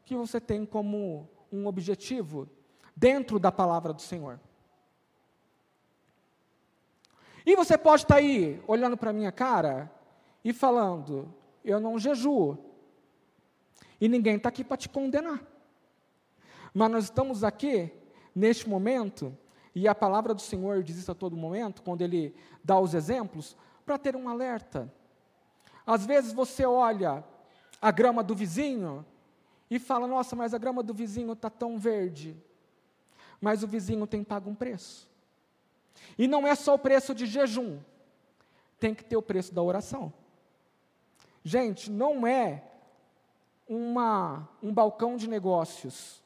que 0.05 0.17
você 0.17 0.41
tem 0.41 0.65
como 0.65 1.29
um 1.51 1.67
objetivo 1.67 2.49
dentro 2.97 3.39
da 3.39 3.53
palavra 3.53 3.93
do 3.93 4.03
Senhor. 4.03 4.41
E 7.45 7.57
você 7.57 7.77
pode 7.77 8.03
estar 8.03 8.17
aí 8.17 8.63
olhando 8.67 8.97
para 8.97 9.11
a 9.11 9.13
minha 9.13 9.33
cara 9.33 9.91
e 10.45 10.53
falando: 10.53 11.33
eu 11.65 11.81
não 11.81 11.99
jejuo. 11.99 12.59
E 14.01 14.09
ninguém 14.09 14.37
está 14.37 14.49
aqui 14.49 14.65
para 14.65 14.77
te 14.77 14.89
condenar. 14.89 15.41
Mas 16.75 16.91
nós 16.91 17.05
estamos 17.05 17.45
aqui, 17.45 17.93
neste 18.35 18.69
momento, 18.69 19.37
e 19.75 19.87
a 19.87 19.95
palavra 19.95 20.35
do 20.35 20.41
Senhor 20.41 20.83
diz 20.83 20.97
isso 20.97 21.13
a 21.13 21.15
todo 21.15 21.37
momento, 21.37 21.83
quando 21.83 22.03
Ele 22.03 22.35
dá 22.65 22.79
os 22.79 22.95
exemplos, 22.95 23.57
para 23.85 23.99
ter 23.99 24.17
um 24.17 24.29
alerta. 24.29 24.93
Às 25.87 26.07
vezes 26.07 26.33
você 26.33 26.65
olha 26.65 27.25
a 27.81 27.91
grama 27.91 28.23
do 28.23 28.35
vizinho 28.35 29.05
e 29.77 29.79
fala: 29.79 30.07
Nossa, 30.07 30.37
mas 30.37 30.53
a 30.53 30.59
grama 30.59 30.83
do 30.83 30.93
vizinho 30.93 31.33
está 31.33 31.49
tão 31.49 31.79
verde. 31.79 32.37
Mas 33.41 33.63
o 33.63 33.67
vizinho 33.67 34.07
tem 34.07 34.23
pago 34.23 34.51
um 34.51 34.55
preço. 34.55 35.11
E 36.19 36.29
não 36.29 36.47
é 36.47 36.55
só 36.55 36.75
o 36.75 36.79
preço 36.79 37.15
de 37.15 37.25
jejum, 37.27 37.79
tem 38.79 38.95
que 38.95 39.05
ter 39.05 39.17
o 39.17 39.23
preço 39.23 39.55
da 39.55 39.63
oração. 39.63 40.13
Gente, 41.43 41.91
não 41.91 42.27
é 42.27 42.63
uma, 43.67 44.47
um 44.63 44.73
balcão 44.73 45.17
de 45.17 45.29
negócios. 45.29 46.23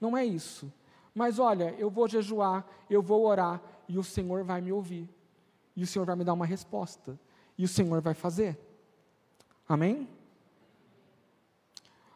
Não 0.00 0.16
é 0.16 0.24
isso. 0.24 0.72
Mas 1.14 1.38
olha, 1.38 1.74
eu 1.78 1.88
vou 1.88 2.06
jejuar, 2.06 2.66
eu 2.90 3.00
vou 3.00 3.24
orar, 3.24 3.62
e 3.88 3.98
o 3.98 4.04
Senhor 4.04 4.44
vai 4.44 4.60
me 4.60 4.72
ouvir. 4.72 5.08
E 5.74 5.82
o 5.82 5.86
Senhor 5.86 6.04
vai 6.04 6.16
me 6.16 6.24
dar 6.24 6.34
uma 6.34 6.46
resposta. 6.46 7.18
E 7.56 7.64
o 7.64 7.68
Senhor 7.68 8.00
vai 8.00 8.14
fazer. 8.14 8.58
Amém? 9.66 10.08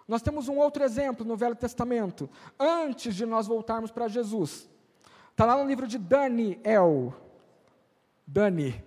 Nós 0.08 0.22
temos 0.22 0.48
um 0.48 0.56
outro 0.56 0.82
exemplo 0.82 1.24
no 1.24 1.36
Velho 1.36 1.54
Testamento, 1.54 2.28
antes 2.58 3.14
de 3.14 3.24
nós 3.24 3.46
voltarmos 3.46 3.90
para 3.92 4.08
Jesus. 4.08 4.68
Está 5.30 5.44
lá 5.44 5.56
no 5.56 5.68
livro 5.68 5.86
de 5.86 5.98
Daniel. 5.98 7.14
Dani, 8.26 8.82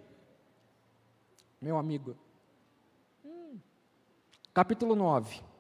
meu 1.62 1.78
amigo. 1.78 2.18
Hum. 3.24 3.60
Capítulo 4.54 4.96
9 4.96 5.52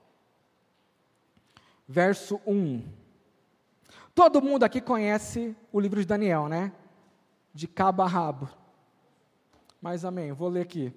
verso 1.91 2.39
1. 2.47 2.83
Todo 4.15 4.41
mundo 4.41 4.63
aqui 4.63 4.79
conhece 4.79 5.55
o 5.71 5.79
livro 5.79 5.99
de 5.99 6.05
Daniel, 6.05 6.47
né? 6.47 6.71
De 7.53 7.67
cabo 7.67 8.01
a 8.01 8.07
rabo. 8.07 8.49
Mas 9.81 10.05
amém, 10.05 10.31
vou 10.31 10.47
ler 10.47 10.61
aqui. 10.61 10.93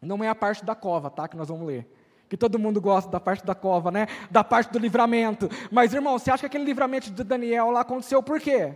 Não 0.00 0.22
é 0.22 0.28
a 0.28 0.34
parte 0.34 0.64
da 0.64 0.74
cova, 0.74 1.10
tá? 1.10 1.26
Que 1.26 1.36
nós 1.36 1.48
vamos 1.48 1.66
ler. 1.66 1.90
Que 2.32 2.36
todo 2.38 2.58
mundo 2.58 2.80
gosta 2.80 3.10
da 3.10 3.20
parte 3.20 3.44
da 3.44 3.54
cova, 3.54 3.90
né? 3.90 4.06
Da 4.30 4.42
parte 4.42 4.72
do 4.72 4.78
livramento. 4.78 5.50
Mas, 5.70 5.92
irmão, 5.92 6.18
você 6.18 6.30
acha 6.30 6.40
que 6.40 6.46
aquele 6.46 6.64
livramento 6.64 7.10
de 7.10 7.22
Daniel 7.22 7.70
lá 7.70 7.82
aconteceu 7.82 8.22
por 8.22 8.40
quê? 8.40 8.74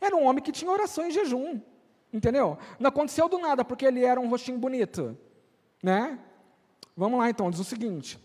Era 0.00 0.14
um 0.14 0.24
homem 0.24 0.40
que 0.40 0.52
tinha 0.52 0.70
oração 0.70 1.04
em 1.04 1.10
jejum. 1.10 1.60
Entendeu? 2.12 2.56
Não 2.78 2.90
aconteceu 2.90 3.28
do 3.28 3.40
nada 3.40 3.64
porque 3.64 3.84
ele 3.84 4.04
era 4.04 4.20
um 4.20 4.28
rostinho 4.28 4.56
bonito. 4.56 5.18
Né? 5.82 6.16
Vamos 6.96 7.18
lá 7.18 7.28
então, 7.28 7.50
diz 7.50 7.58
o 7.58 7.64
seguinte. 7.64 8.20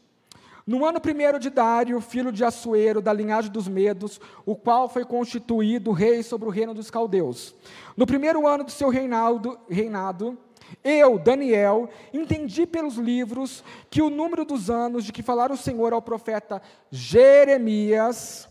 No 0.64 0.86
ano 0.86 1.02
primeiro 1.02 1.40
de 1.40 1.50
Dário, 1.50 2.00
filho 2.00 2.32
de 2.32 2.46
Assuero, 2.46 3.02
da 3.02 3.12
linhagem 3.12 3.52
dos 3.52 3.68
Medos, 3.68 4.22
o 4.46 4.56
qual 4.56 4.88
foi 4.88 5.06
constituído 5.06 5.92
rei 5.92 6.22
sobre 6.22 6.48
o 6.48 6.52
reino 6.52 6.76
dos 6.76 6.92
caldeus. 6.92 7.56
No 7.98 8.06
primeiro 8.06 8.46
ano 8.46 8.64
do 8.64 8.70
seu 8.70 8.90
reinado, 8.90 9.60
reinado 9.68 10.38
eu, 10.84 11.20
Daniel, 11.20 11.90
entendi 12.14 12.66
pelos 12.66 12.96
livros 12.96 13.64
que 13.90 14.02
o 14.02 14.10
número 14.10 14.46
dos 14.46 14.70
anos 14.70 15.04
de 15.04 15.12
que 15.12 15.24
falara 15.24 15.54
o 15.54 15.58
Senhor 15.58 15.94
ao 15.94 16.02
profeta 16.02 16.62
Jeremias, 16.92 18.48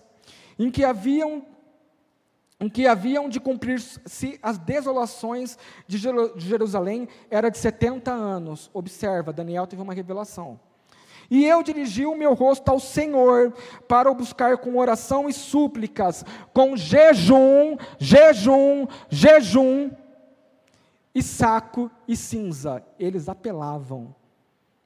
em 0.59 0.71
que 0.71 0.85
haviam 0.85 1.45
em 2.61 2.69
que 2.69 2.89
haviam 2.89 3.29
de 3.29 3.39
cumprir-se 3.39 4.37
as 4.43 4.59
desolações 4.59 5.57
de 5.87 5.97
Jerusalém, 6.37 7.09
era 7.31 7.51
de 7.51 7.59
70 7.59 8.11
anos. 8.11 8.69
Observa, 8.75 9.33
Daniel 9.33 9.65
teve 9.65 9.81
uma 9.81 9.95
revelação. 9.95 10.59
E 11.31 11.45
eu 11.45 11.63
dirigi 11.63 12.07
o 12.07 12.17
meu 12.17 12.33
rosto 12.35 12.69
ao 12.71 12.81
Senhor 12.81 13.53
para 13.87 14.11
o 14.11 14.15
buscar 14.15 14.57
com 14.59 14.79
oração 14.79 15.29
e 15.29 15.33
súplicas, 15.33 16.25
com 16.55 16.77
jejum, 16.77 17.77
jejum, 17.99 18.87
jejum, 19.11 19.91
e 21.19 21.23
saco 21.23 21.91
e 22.07 22.17
cinza. 22.17 22.85
Eles 22.99 23.29
apelavam. 23.29 24.15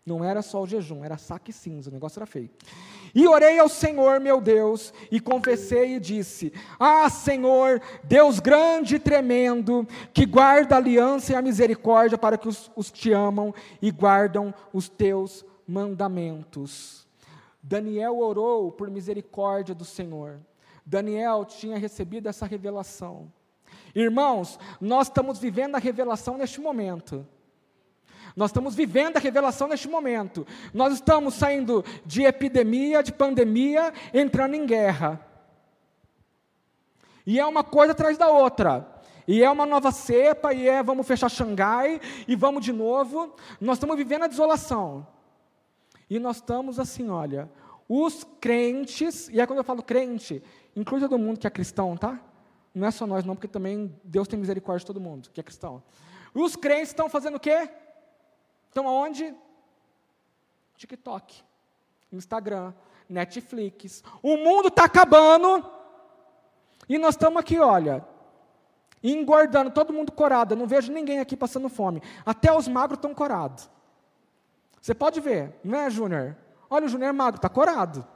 Não 0.05 0.25
era 0.25 0.43
só 0.43 0.63
o 0.63 0.67
jejum, 0.67 1.05
era 1.05 1.17
saco 1.17 1.51
e 1.51 1.53
cinza, 1.53 1.91
o 1.91 1.93
negócio 1.93 2.19
era 2.19 2.27
feio. 2.27 2.51
E 3.15 3.29
orei 3.29 3.59
ao 3.59 3.69
Senhor 3.69 4.19
meu 4.19 4.41
Deus, 4.41 4.93
e 5.11 5.21
confessei 5.21 5.97
e 5.97 6.01
disse: 6.01 6.53
Ah, 6.81 7.09
Senhor, 7.11 7.81
Deus 8.03 8.41
grande 8.41 8.97
e 8.97 8.99
tremendo, 8.99 9.87
que 10.13 10.25
guarda 10.25 10.75
a 10.75 10.79
aliança 10.79 11.33
e 11.33 11.37
a 11.37 11.43
misericórdia 11.43 12.17
para 12.17 12.39
que 12.39 12.49
os, 12.49 12.71
os 12.75 12.91
que 12.91 13.01
te 13.01 13.13
amam 13.13 13.55
e 13.81 13.91
guardam 13.91 14.53
os 14.73 14.89
teus 14.89 15.45
mandamentos. 15.69 17.07
Daniel 17.63 18.19
orou 18.19 18.73
por 18.73 18.91
misericórdia 18.91 19.75
do 19.75 19.85
Senhor. 19.85 20.41
Daniel 20.85 21.45
tinha 21.45 21.79
recebido 21.79 22.29
essa 22.29 22.47
revelação. 22.47 23.31
Irmãos, 23.95 24.59
nós 24.81 25.09
estamos 25.09 25.39
vivendo 25.39 25.77
a 25.77 25.79
revelação 25.79 26.39
neste 26.39 26.61
momento. 26.61 27.27
Nós 28.35 28.51
estamos 28.51 28.75
vivendo 28.75 29.17
a 29.17 29.21
revelação 29.21 29.69
neste 29.69 29.89
momento. 29.89 30.47
Nós 30.73 30.95
estamos 30.95 31.35
saindo 31.35 31.85
de 32.05 32.23
epidemia, 32.23 33.03
de 33.03 33.13
pandemia, 33.13 33.93
entrando 34.15 34.55
em 34.55 34.65
guerra. 34.65 35.21
E 37.27 37.39
é 37.39 37.47
uma 37.47 37.63
coisa 37.63 37.93
atrás 37.93 38.17
da 38.17 38.29
outra. 38.29 38.89
E 39.29 39.43
é 39.43 39.51
uma 39.51 39.67
nova 39.67 39.93
cepa, 39.93 40.53
e 40.53 40.69
é 40.69 40.83
vamos 40.83 41.07
fechar 41.07 41.29
Xangai, 41.29 42.01
e 42.27 42.35
vamos 42.35 42.65
de 42.65 42.73
novo. 42.73 43.35
Nós 43.61 43.77
estamos 43.77 43.97
vivendo 43.97 44.25
a 44.25 44.29
desolação. 44.29 45.07
E 46.09 46.19
nós 46.19 46.37
estamos 46.37 46.79
assim, 46.79 47.09
olha, 47.09 47.51
os 47.89 48.25
crentes, 48.41 49.29
e 49.29 49.41
é 49.41 49.47
quando 49.47 49.59
eu 49.59 49.65
falo 49.65 49.83
crente, 49.83 50.43
inclui 50.75 51.01
todo 51.01 51.19
mundo 51.19 51.39
que 51.39 51.47
é 51.47 51.51
cristão, 51.51 51.97
tá? 51.97 52.19
Não 52.75 52.87
é 52.87 52.91
só 52.91 53.07
nós, 53.07 53.25
não, 53.25 53.35
porque 53.35 53.49
também 53.49 53.95
Deus 54.03 54.27
tem 54.27 54.39
misericórdia 54.39 54.81
de 54.81 54.87
todo 54.87 55.01
mundo 55.01 55.31
que 55.31 55.41
é 55.41 55.43
cristão. 55.43 55.83
Os 56.35 56.57
crentes 56.57 56.89
estão 56.89 57.09
fazendo 57.09 57.37
o 57.37 57.41
quê? 57.41 57.69
Estão 58.69 58.89
aonde? 58.89 59.35
TikTok, 60.77 61.43
Instagram, 62.11 62.73
Netflix. 63.09 64.03
O 64.23 64.37
mundo 64.37 64.69
está 64.69 64.85
acabando. 64.85 65.71
E 66.89 66.99
nós 66.99 67.15
estamos 67.15 67.39
aqui, 67.39 67.59
olha, 67.59 68.05
engordando, 69.03 69.71
todo 69.71 69.93
mundo 69.93 70.11
corado. 70.11 70.55
Eu 70.55 70.59
não 70.59 70.67
vejo 70.67 70.91
ninguém 70.91 71.21
aqui 71.21 71.37
passando 71.37 71.69
fome. 71.69 72.03
Até 72.25 72.53
os 72.53 72.67
magros 72.67 72.99
estão 72.99 73.15
corados. 73.15 73.71
Você 74.81 74.95
pode 74.95 75.21
ver, 75.21 75.55
não 75.63 75.79
é, 75.79 75.91
Júnior? 75.91 76.37
Olha, 76.69 76.87
o 76.87 76.89
Júnior 76.89 77.11
é 77.11 77.13
magro, 77.13 77.37
está 77.37 77.49
corado. 77.49 78.07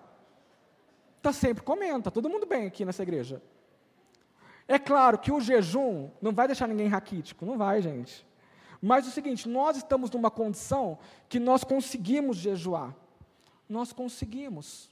Está 1.19 1.33
sempre 1.33 1.63
comendo, 1.63 1.99
está 1.99 2.11
todo 2.11 2.29
mundo 2.29 2.47
bem 2.47 2.67
aqui 2.67 2.85
nessa 2.85 3.03
igreja. 3.03 3.43
É 4.69 4.79
claro 4.79 5.19
que 5.19 5.31
o 5.31 5.41
jejum 5.41 6.11
não 6.21 6.33
vai 6.33 6.49
deixar 6.49 6.67
ninguém 6.67 6.89
raquítico, 6.89 7.47
não 7.47 7.57
vai, 7.57 7.81
gente. 7.81 8.27
Mas 8.83 9.07
é 9.07 9.09
o 9.09 9.13
seguinte, 9.13 9.49
nós 9.49 9.77
estamos 9.77 10.11
numa 10.11 10.31
condição 10.31 10.99
que 11.29 11.39
nós 11.39 11.65
conseguimos 11.65 12.37
jejuar. 12.37 12.95
Nós 13.69 13.93
conseguimos. 13.93 14.91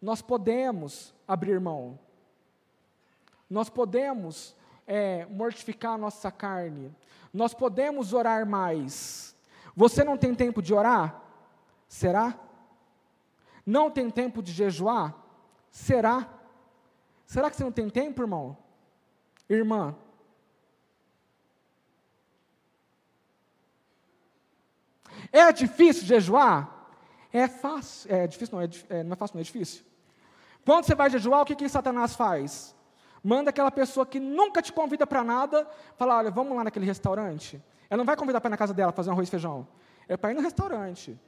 Nós 0.00 0.20
podemos 0.20 1.14
abrir 1.26 1.60
mão. 1.60 1.98
Nós 3.48 3.68
podemos 3.68 4.54
é, 4.86 5.26
mortificar 5.26 5.94
a 5.94 5.98
nossa 5.98 6.30
carne. 6.30 6.94
Nós 7.32 7.54
podemos 7.54 8.12
orar 8.12 8.46
mais. 8.46 9.34
Você 9.76 10.04
não 10.04 10.16
tem 10.16 10.34
tempo 10.34 10.60
de 10.60 10.74
orar? 10.74 11.22
Será? 11.88 12.38
Não 13.64 13.90
tem 13.90 14.10
tempo 14.10 14.42
de 14.42 14.52
jejuar? 14.52 15.14
Será? 15.70 16.28
Será 17.26 17.50
que 17.50 17.56
você 17.56 17.64
não 17.64 17.72
tem 17.72 17.88
tempo, 17.88 18.22
irmão? 18.22 18.56
Irmã? 19.56 19.94
É 25.32 25.50
difícil 25.52 26.04
jejuar? 26.04 26.68
É 27.32 27.48
fácil. 27.48 28.14
É 28.14 28.26
difícil, 28.26 28.54
não 28.54 28.62
é, 28.62 28.68
é, 28.90 29.02
não 29.02 29.14
é 29.14 29.16
fácil, 29.16 29.36
não 29.36 29.40
é 29.40 29.44
difícil. 29.44 29.84
Quando 30.64 30.84
você 30.84 30.94
vai 30.94 31.10
jejuar, 31.10 31.42
o 31.42 31.44
que, 31.44 31.56
que 31.56 31.68
Satanás 31.68 32.14
faz? 32.14 32.74
Manda 33.22 33.50
aquela 33.50 33.70
pessoa 33.70 34.04
que 34.04 34.20
nunca 34.20 34.60
te 34.60 34.72
convida 34.72 35.06
para 35.06 35.24
nada, 35.24 35.66
falar, 35.96 36.18
olha, 36.18 36.30
vamos 36.30 36.56
lá 36.56 36.64
naquele 36.64 36.86
restaurante. 36.86 37.62
Ela 37.88 37.98
não 37.98 38.04
vai 38.04 38.16
convidar 38.16 38.40
para 38.40 38.48
ir 38.48 38.52
na 38.52 38.56
casa 38.56 38.74
dela 38.74 38.92
fazer 38.92 39.10
um 39.10 39.12
arroz 39.12 39.28
e 39.28 39.30
feijão. 39.30 39.66
É 40.08 40.16
para 40.16 40.32
ir 40.32 40.34
no 40.34 40.40
restaurante. 40.40 41.18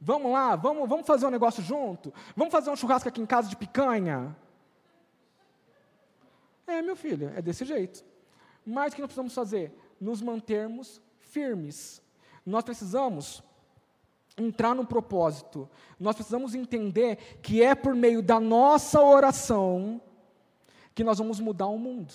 Vamos 0.00 0.32
lá, 0.32 0.56
vamos, 0.56 0.88
vamos 0.88 1.06
fazer 1.06 1.26
um 1.26 1.30
negócio 1.30 1.62
junto? 1.62 2.12
Vamos 2.34 2.52
fazer 2.52 2.70
um 2.70 2.76
churrasco 2.76 3.08
aqui 3.08 3.20
em 3.20 3.26
casa 3.26 3.48
de 3.48 3.56
picanha? 3.56 4.34
É, 6.70 6.82
meu 6.82 6.96
filho, 6.96 7.32
é 7.36 7.42
desse 7.42 7.64
jeito. 7.64 8.04
Mas 8.64 8.92
o 8.92 8.96
que 8.96 9.02
nós 9.02 9.08
precisamos 9.08 9.34
fazer? 9.34 9.72
Nos 10.00 10.22
mantermos 10.22 11.00
firmes. 11.18 12.00
Nós 12.46 12.64
precisamos 12.64 13.42
entrar 14.36 14.74
no 14.74 14.86
propósito. 14.86 15.68
Nós 15.98 16.14
precisamos 16.14 16.54
entender 16.54 17.38
que 17.42 17.62
é 17.62 17.74
por 17.74 17.94
meio 17.94 18.22
da 18.22 18.38
nossa 18.38 19.02
oração 19.02 20.00
que 20.94 21.04
nós 21.04 21.18
vamos 21.18 21.40
mudar 21.40 21.66
o 21.66 21.78
mundo. 21.78 22.14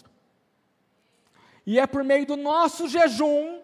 E 1.66 1.80
é 1.80 1.88
por 1.88 2.04
meio 2.04 2.26
do 2.26 2.38
nosso 2.38 2.88
jejum 2.88 3.60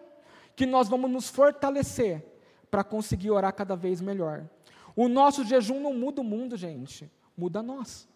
que 0.56 0.66
nós 0.66 0.88
vamos 0.88 1.10
nos 1.10 1.28
fortalecer 1.28 2.24
para 2.70 2.82
conseguir 2.82 3.30
orar 3.30 3.54
cada 3.54 3.76
vez 3.76 4.00
melhor. 4.00 4.44
O 4.94 5.08
nosso 5.08 5.44
jejum 5.44 5.80
não 5.80 5.94
muda 5.94 6.20
o 6.20 6.24
mundo, 6.24 6.56
gente, 6.56 7.10
muda 7.36 7.62
nós. 7.62 8.08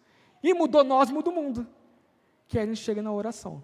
E 0.43 0.53
mudou 0.53 0.83
nós, 0.83 1.09
muda 1.09 1.29
o 1.29 1.33
mundo. 1.33 1.67
Que 2.47 2.59
a 2.59 2.65
gente 2.65 2.79
chega 2.79 3.01
na 3.01 3.11
oração. 3.11 3.63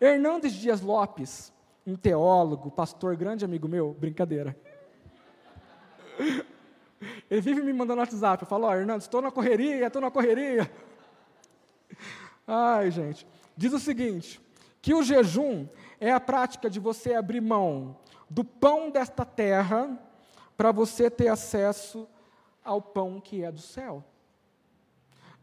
Hernandes 0.00 0.52
Dias 0.52 0.80
Lopes, 0.80 1.52
um 1.86 1.96
teólogo, 1.96 2.70
pastor, 2.70 3.16
grande 3.16 3.44
amigo 3.44 3.68
meu, 3.68 3.94
brincadeira. 3.94 4.56
Ele 7.30 7.40
vive 7.40 7.62
me 7.62 7.72
mandando 7.72 8.00
WhatsApp. 8.00 8.42
Eu 8.42 8.48
falo, 8.48 8.66
ó, 8.66 8.70
oh, 8.70 8.74
Hernandes, 8.74 9.04
estou 9.04 9.20
na 9.20 9.30
correria, 9.30 9.86
estou 9.86 10.00
na 10.00 10.10
correria. 10.10 10.70
Ai, 12.46 12.90
gente. 12.90 13.26
Diz 13.56 13.72
o 13.72 13.78
seguinte: 13.78 14.40
que 14.80 14.94
o 14.94 15.02
jejum 15.02 15.66
é 16.00 16.12
a 16.12 16.20
prática 16.20 16.68
de 16.68 16.78
você 16.78 17.14
abrir 17.14 17.40
mão 17.40 17.96
do 18.28 18.44
pão 18.44 18.90
desta 18.90 19.24
terra 19.24 19.98
para 20.56 20.72
você 20.72 21.10
ter 21.10 21.28
acesso 21.28 22.08
ao 22.64 22.80
pão 22.80 23.20
que 23.20 23.42
é 23.42 23.50
do 23.50 23.60
céu. 23.60 24.04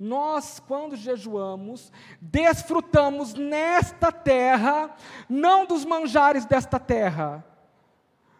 Nós, 0.03 0.59
quando 0.59 0.95
jejuamos, 0.95 1.91
desfrutamos 2.19 3.35
nesta 3.35 4.11
terra, 4.11 4.89
não 5.29 5.63
dos 5.63 5.85
manjares 5.85 6.43
desta 6.43 6.79
terra, 6.79 7.45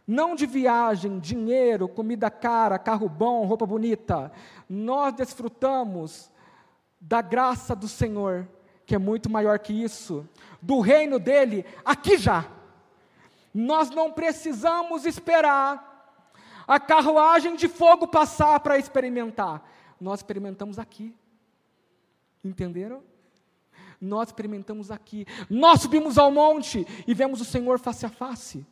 não 0.08 0.34
de 0.34 0.47
viagem, 0.47 1.19
dinheiro, 1.19 1.88
comida 1.88 2.32
cara, 2.32 2.80
carro 2.80 3.08
bom, 3.08 3.45
roupa 3.45 3.67
bonita. 3.67 4.32
Nós 4.67 5.13
desfrutamos 5.13 6.32
da 7.00 7.21
graça 7.21 7.76
do 7.76 7.88
Senhor, 7.88 8.47
que 8.84 8.95
é 8.95 8.97
muito 8.97 9.30
maior 9.30 9.60
que 9.60 9.71
isso, 9.71 10.28
do 10.60 10.80
reino 10.80 11.19
dele 11.19 11.63
aqui 11.86 12.17
já. 12.17 12.43
Nós 13.54 13.91
não 13.91 14.12
precisamos 14.12 15.06
esperar 15.06 16.17
a 16.67 16.80
carruagem 16.80 17.56
de 17.56 17.67
fogo 17.67 18.08
passar 18.08 18.60
para 18.62 18.80
experimentar. 18.80 19.63
Nós 20.00 20.21
experimentamos 20.21 20.80
aqui. 20.80 21.13
Entenderam? 22.44 23.04
Nós 24.00 24.30
experimentamos 24.30 24.90
aqui. 24.90 25.26
Nós 25.50 25.82
subimos 25.82 26.18
ao 26.18 26.32
monte 26.32 26.86
e 27.08 27.14
vemos 27.14 27.40
o 27.40 27.46
Senhor 27.46 27.80
face 27.80 28.06
a 28.06 28.10
face. 28.10 28.66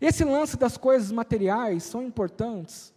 Esse 0.00 0.24
lance 0.24 0.56
das 0.56 0.76
coisas 0.76 1.12
materiais 1.12 1.84
são 1.84 2.02
importantes, 2.02 2.92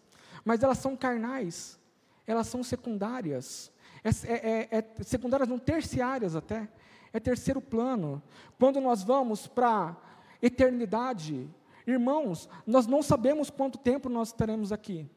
mas 0.46 0.64
elas 0.64 0.78
são 0.78 0.96
carnais, 0.96 1.78
elas 2.26 2.48
são 2.48 2.64
secundárias. 2.64 3.72
É, 4.04 4.10
é, 4.10 4.70
é, 4.72 4.78
é 4.78 5.04
secundárias, 5.04 5.50
não 5.50 5.60
terciárias 5.60 6.36
até. 6.36 6.68
É 7.12 7.20
terceiro 7.20 7.62
plano. 7.62 8.24
Quando 8.58 8.82
nós 8.82 9.04
vamos 9.04 9.46
para 9.46 9.96
eternidade, 10.42 11.48
irmãos, 11.86 12.50
nós 12.66 12.88
não 12.88 13.04
sabemos 13.04 13.50
quanto 13.50 13.78
tempo 13.78 14.10
nós 14.10 14.30
estaremos 14.30 14.72
aqui. 14.72 15.08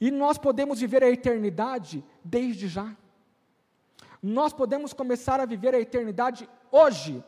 E 0.00 0.10
nós 0.10 0.38
podemos 0.38 0.80
viver 0.80 1.02
a 1.02 1.10
eternidade 1.10 2.04
desde 2.24 2.68
já. 2.68 2.94
Nós 4.22 4.52
podemos 4.52 4.92
começar 4.92 5.40
a 5.40 5.46
viver 5.46 5.74
a 5.74 5.80
eternidade 5.80 6.48
hoje, 6.70 7.22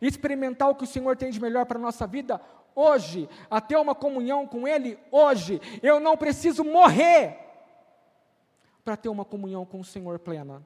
experimentar 0.00 0.68
o 0.68 0.74
que 0.74 0.84
o 0.84 0.86
Senhor 0.86 1.16
tem 1.16 1.30
de 1.30 1.40
melhor 1.40 1.66
para 1.66 1.78
a 1.78 1.82
nossa 1.82 2.06
vida 2.06 2.40
hoje, 2.74 3.28
a 3.50 3.60
ter 3.60 3.76
uma 3.76 3.94
comunhão 3.94 4.46
com 4.46 4.68
Ele 4.68 4.98
hoje. 5.10 5.60
Eu 5.82 5.98
não 5.98 6.16
preciso 6.16 6.62
morrer 6.62 7.38
para 8.84 8.96
ter 8.96 9.08
uma 9.08 9.24
comunhão 9.24 9.64
com 9.64 9.80
o 9.80 9.84
Senhor 9.84 10.18
plena. 10.18 10.62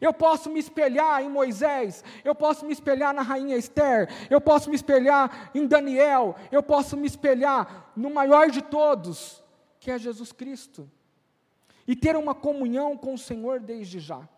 Eu 0.00 0.12
posso 0.12 0.50
me 0.50 0.60
espelhar 0.60 1.22
em 1.22 1.30
Moisés, 1.30 2.04
eu 2.22 2.34
posso 2.34 2.66
me 2.66 2.72
espelhar 2.72 3.14
na 3.14 3.22
rainha 3.22 3.56
Esther, 3.56 4.08
eu 4.28 4.40
posso 4.40 4.68
me 4.68 4.76
espelhar 4.76 5.50
em 5.54 5.66
Daniel, 5.66 6.36
eu 6.52 6.62
posso 6.62 6.96
me 6.96 7.06
espelhar 7.06 7.90
no 7.96 8.10
maior 8.10 8.50
de 8.50 8.60
todos, 8.60 9.42
que 9.88 9.92
é 9.92 9.98
Jesus 9.98 10.32
Cristo, 10.32 10.86
e 11.86 11.96
ter 11.96 12.14
uma 12.14 12.34
comunhão 12.34 12.94
com 12.94 13.14
o 13.14 13.18
Senhor 13.18 13.58
desde 13.58 13.98
já. 13.98 14.28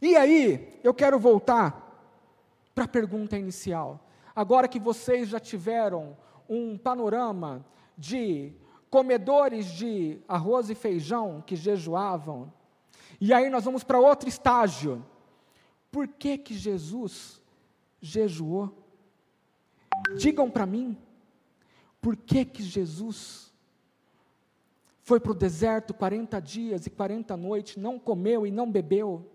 E 0.00 0.14
aí, 0.14 0.78
eu 0.84 0.94
quero 0.94 1.18
voltar 1.18 1.82
para 2.72 2.84
a 2.84 2.88
pergunta 2.88 3.36
inicial. 3.36 3.98
Agora 4.32 4.68
que 4.68 4.78
vocês 4.78 5.28
já 5.28 5.40
tiveram 5.40 6.16
um 6.48 6.78
panorama 6.78 7.66
de 7.98 8.52
comedores 8.88 9.66
de 9.66 10.20
arroz 10.28 10.70
e 10.70 10.74
feijão 10.76 11.42
que 11.44 11.56
jejuavam. 11.56 12.52
E 13.20 13.34
aí 13.34 13.50
nós 13.50 13.64
vamos 13.64 13.82
para 13.82 13.98
outro 13.98 14.28
estágio. 14.28 15.04
Por 15.90 16.06
que 16.06 16.38
que 16.38 16.54
Jesus 16.54 17.42
jejuou? 18.00 18.85
Digam 20.18 20.50
para 20.50 20.66
mim, 20.66 20.96
por 22.00 22.16
que 22.16 22.44
que 22.44 22.62
Jesus 22.62 23.52
foi 25.02 25.20
para 25.20 25.32
o 25.32 25.34
deserto 25.34 25.94
40 25.94 26.40
dias 26.40 26.86
e 26.86 26.90
40 26.90 27.36
noites, 27.36 27.76
não 27.76 27.98
comeu 27.98 28.46
e 28.46 28.50
não 28.50 28.70
bebeu? 28.70 29.30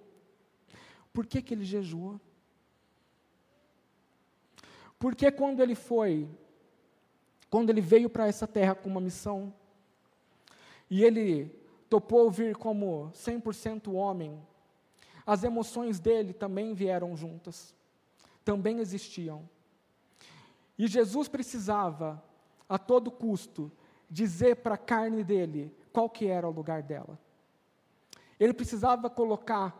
Por 1.14 1.26
que 1.26 1.42
que 1.42 1.54
ele 1.54 1.66
jejuou? 1.66 2.20
Porque 5.00 5.32
quando 5.32 5.62
ele 5.62 5.76
foi 5.76 6.30
quando 7.52 7.70
ele 7.70 7.82
veio 7.82 8.10
para 8.10 8.28
essa 8.28 8.48
terra 8.48 8.74
com 8.74 8.90
uma 8.90 9.02
missão, 9.02 9.54
e 10.90 11.04
ele 11.04 11.54
topou 11.90 12.32
vir 12.32 12.56
como 12.56 13.12
100% 13.14 13.94
homem, 13.94 14.42
as 15.28 15.44
emoções 15.44 16.00
dele 16.00 16.32
também 16.32 16.74
vieram 16.74 17.16
juntas, 17.18 17.76
também 18.46 18.80
existiam. 18.80 19.48
E 20.82 20.88
Jesus 20.88 21.28
precisava, 21.28 22.20
a 22.68 22.76
todo 22.76 23.12
custo, 23.12 23.72
dizer 24.10 24.56
para 24.56 24.74
a 24.74 24.80
carne 24.80 25.24
dele 25.24 25.72
qual 25.94 26.10
que 26.10 26.26
era 26.26 26.48
o 26.48 26.52
lugar 26.52 26.82
dela. 26.82 27.20
Ele 28.40 28.52
precisava 28.52 29.08
colocar 29.08 29.80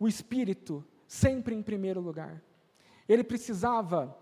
o 0.00 0.08
espírito 0.08 0.82
sempre 1.06 1.54
em 1.54 1.62
primeiro 1.62 2.00
lugar. 2.00 2.42
Ele 3.06 3.22
precisava, 3.22 4.16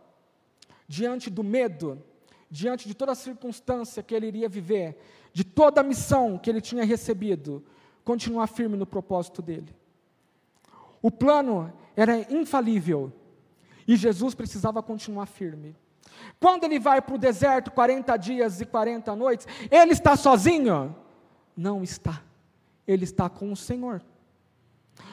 diante 0.89 1.31
do 1.31 1.45
medo, 1.45 2.03
diante 2.51 2.89
de 2.89 2.95
toda 2.95 3.13
a 3.13 3.15
circunstância 3.15 4.03
que 4.03 4.17
ele 4.17 4.27
iria 4.27 4.49
viver, 4.49 4.99
de 5.33 5.45
toda 5.45 5.81
a 5.81 5.85
missão 5.85 6.39
que 6.39 6.51
ele 6.51 6.61
tinha 6.61 6.85
recebido, 6.85 7.65
continuar 8.05 8.49
firme 8.49 8.77
no 8.77 8.85
propósito 8.85 9.41
dele. 9.41 9.73
O 11.01 11.09
plano 11.09 11.73
era 11.95 12.17
infalível 12.35 13.13
e 13.87 13.97
Jesus 13.97 14.35
precisava 14.35 14.83
continuar 14.83 15.27
firme. 15.27 15.77
Quando 16.39 16.65
ele 16.65 16.79
vai 16.79 17.01
para 17.01 17.15
o 17.15 17.19
deserto 17.19 17.71
40 17.71 18.17
dias 18.17 18.61
e 18.61 18.67
40 18.67 19.15
noites, 19.17 19.47
ele 19.71 19.93
está 19.93 20.17
sozinho? 20.17 20.95
Não 21.57 21.83
está. 21.83 22.23
Ele 22.87 23.05
está 23.05 23.29
com 23.29 23.53
o 23.53 23.57
Senhor. 23.57 24.03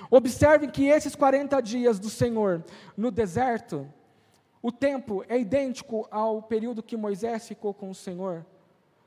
Observem 0.10 0.70
que 0.70 0.86
esses 0.86 1.16
40 1.16 1.62
dias 1.62 2.00
do 2.00 2.10
Senhor 2.10 2.64
no 2.98 3.12
deserto, 3.12 3.88
o 4.62 4.72
tempo 4.72 5.24
é 5.30 5.40
idêntico 5.40 6.08
ao 6.10 6.42
período 6.42 6.84
que 6.84 6.98
Moisés 6.98 7.48
ficou 7.48 7.74
com 7.74 7.90
o 7.90 7.96
Senhor 7.96 8.46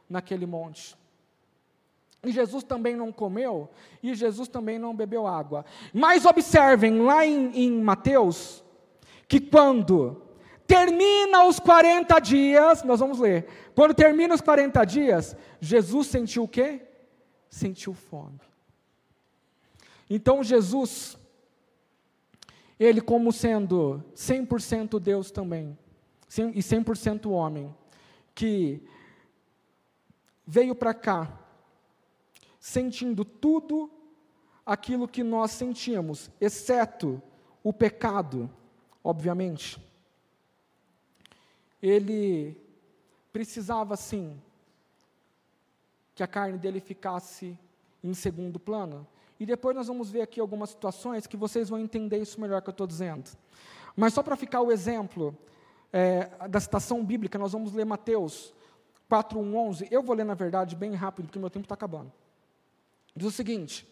naquele 0.08 0.46
monte. 0.46 0.96
E 2.24 2.30
Jesus 2.30 2.62
também 2.62 2.94
não 2.94 3.10
comeu, 3.10 3.68
e 4.00 4.14
Jesus 4.14 4.48
também 4.48 4.78
não 4.78 4.94
bebeu 4.94 5.26
água. 5.26 5.64
Mas 5.92 6.24
observem 6.24 7.00
lá 7.00 7.26
em, 7.26 7.50
em 7.64 7.82
Mateus, 7.82 8.62
que 9.32 9.40
quando 9.40 10.20
termina 10.66 11.46
os 11.46 11.58
40 11.58 12.18
dias, 12.18 12.82
nós 12.82 13.00
vamos 13.00 13.18
ler, 13.18 13.46
quando 13.74 13.94
termina 13.94 14.34
os 14.34 14.42
40 14.42 14.84
dias, 14.84 15.34
Jesus 15.58 16.08
sentiu 16.08 16.42
o 16.42 16.48
quê? 16.48 16.82
Sentiu 17.48 17.94
fome. 17.94 18.38
Então 20.10 20.44
Jesus, 20.44 21.16
ele 22.78 23.00
como 23.00 23.32
sendo 23.32 24.04
100% 24.14 25.00
Deus 25.00 25.30
também, 25.30 25.78
e 26.54 26.60
100% 26.60 27.30
homem, 27.30 27.74
que 28.34 28.86
veio 30.46 30.74
para 30.74 30.92
cá, 30.92 31.40
sentindo 32.60 33.24
tudo 33.24 33.90
aquilo 34.66 35.08
que 35.08 35.22
nós 35.22 35.52
sentíamos, 35.52 36.30
exceto 36.38 37.22
o 37.64 37.72
pecado, 37.72 38.50
obviamente. 39.02 39.80
Ele 41.82 42.56
precisava 43.32 43.96
sim 43.96 44.40
que 46.14 46.22
a 46.22 46.26
carne 46.26 46.58
dele 46.58 46.80
ficasse 46.80 47.58
em 48.04 48.14
segundo 48.14 48.58
plano. 48.58 49.06
E 49.40 49.46
depois 49.46 49.74
nós 49.74 49.88
vamos 49.88 50.10
ver 50.10 50.22
aqui 50.22 50.38
algumas 50.38 50.70
situações 50.70 51.26
que 51.26 51.36
vocês 51.36 51.68
vão 51.68 51.78
entender 51.78 52.18
isso 52.18 52.40
melhor 52.40 52.62
que 52.62 52.68
eu 52.68 52.72
estou 52.72 52.86
dizendo. 52.86 53.30
Mas 53.96 54.14
só 54.14 54.22
para 54.22 54.36
ficar 54.36 54.60
o 54.60 54.70
exemplo 54.70 55.36
é, 55.92 56.26
da 56.48 56.60
citação 56.60 57.04
bíblica, 57.04 57.38
nós 57.38 57.52
vamos 57.52 57.72
ler 57.72 57.84
Mateus 57.84 58.54
4, 59.08 59.38
1, 59.38 59.56
11. 59.56 59.88
Eu 59.90 60.02
vou 60.02 60.14
ler, 60.14 60.24
na 60.24 60.34
verdade, 60.34 60.76
bem 60.76 60.94
rápido, 60.94 61.26
porque 61.26 61.38
meu 61.38 61.50
tempo 61.50 61.64
está 61.64 61.74
acabando. 61.74 62.12
Diz 63.14 63.26
o 63.26 63.32
seguinte: 63.32 63.86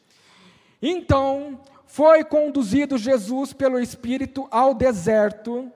Então 0.80 1.60
foi 1.90 2.22
conduzido 2.22 2.96
Jesus 2.96 3.52
pelo 3.52 3.76
Espírito 3.80 4.46
ao 4.48 4.72
deserto 4.72 5.72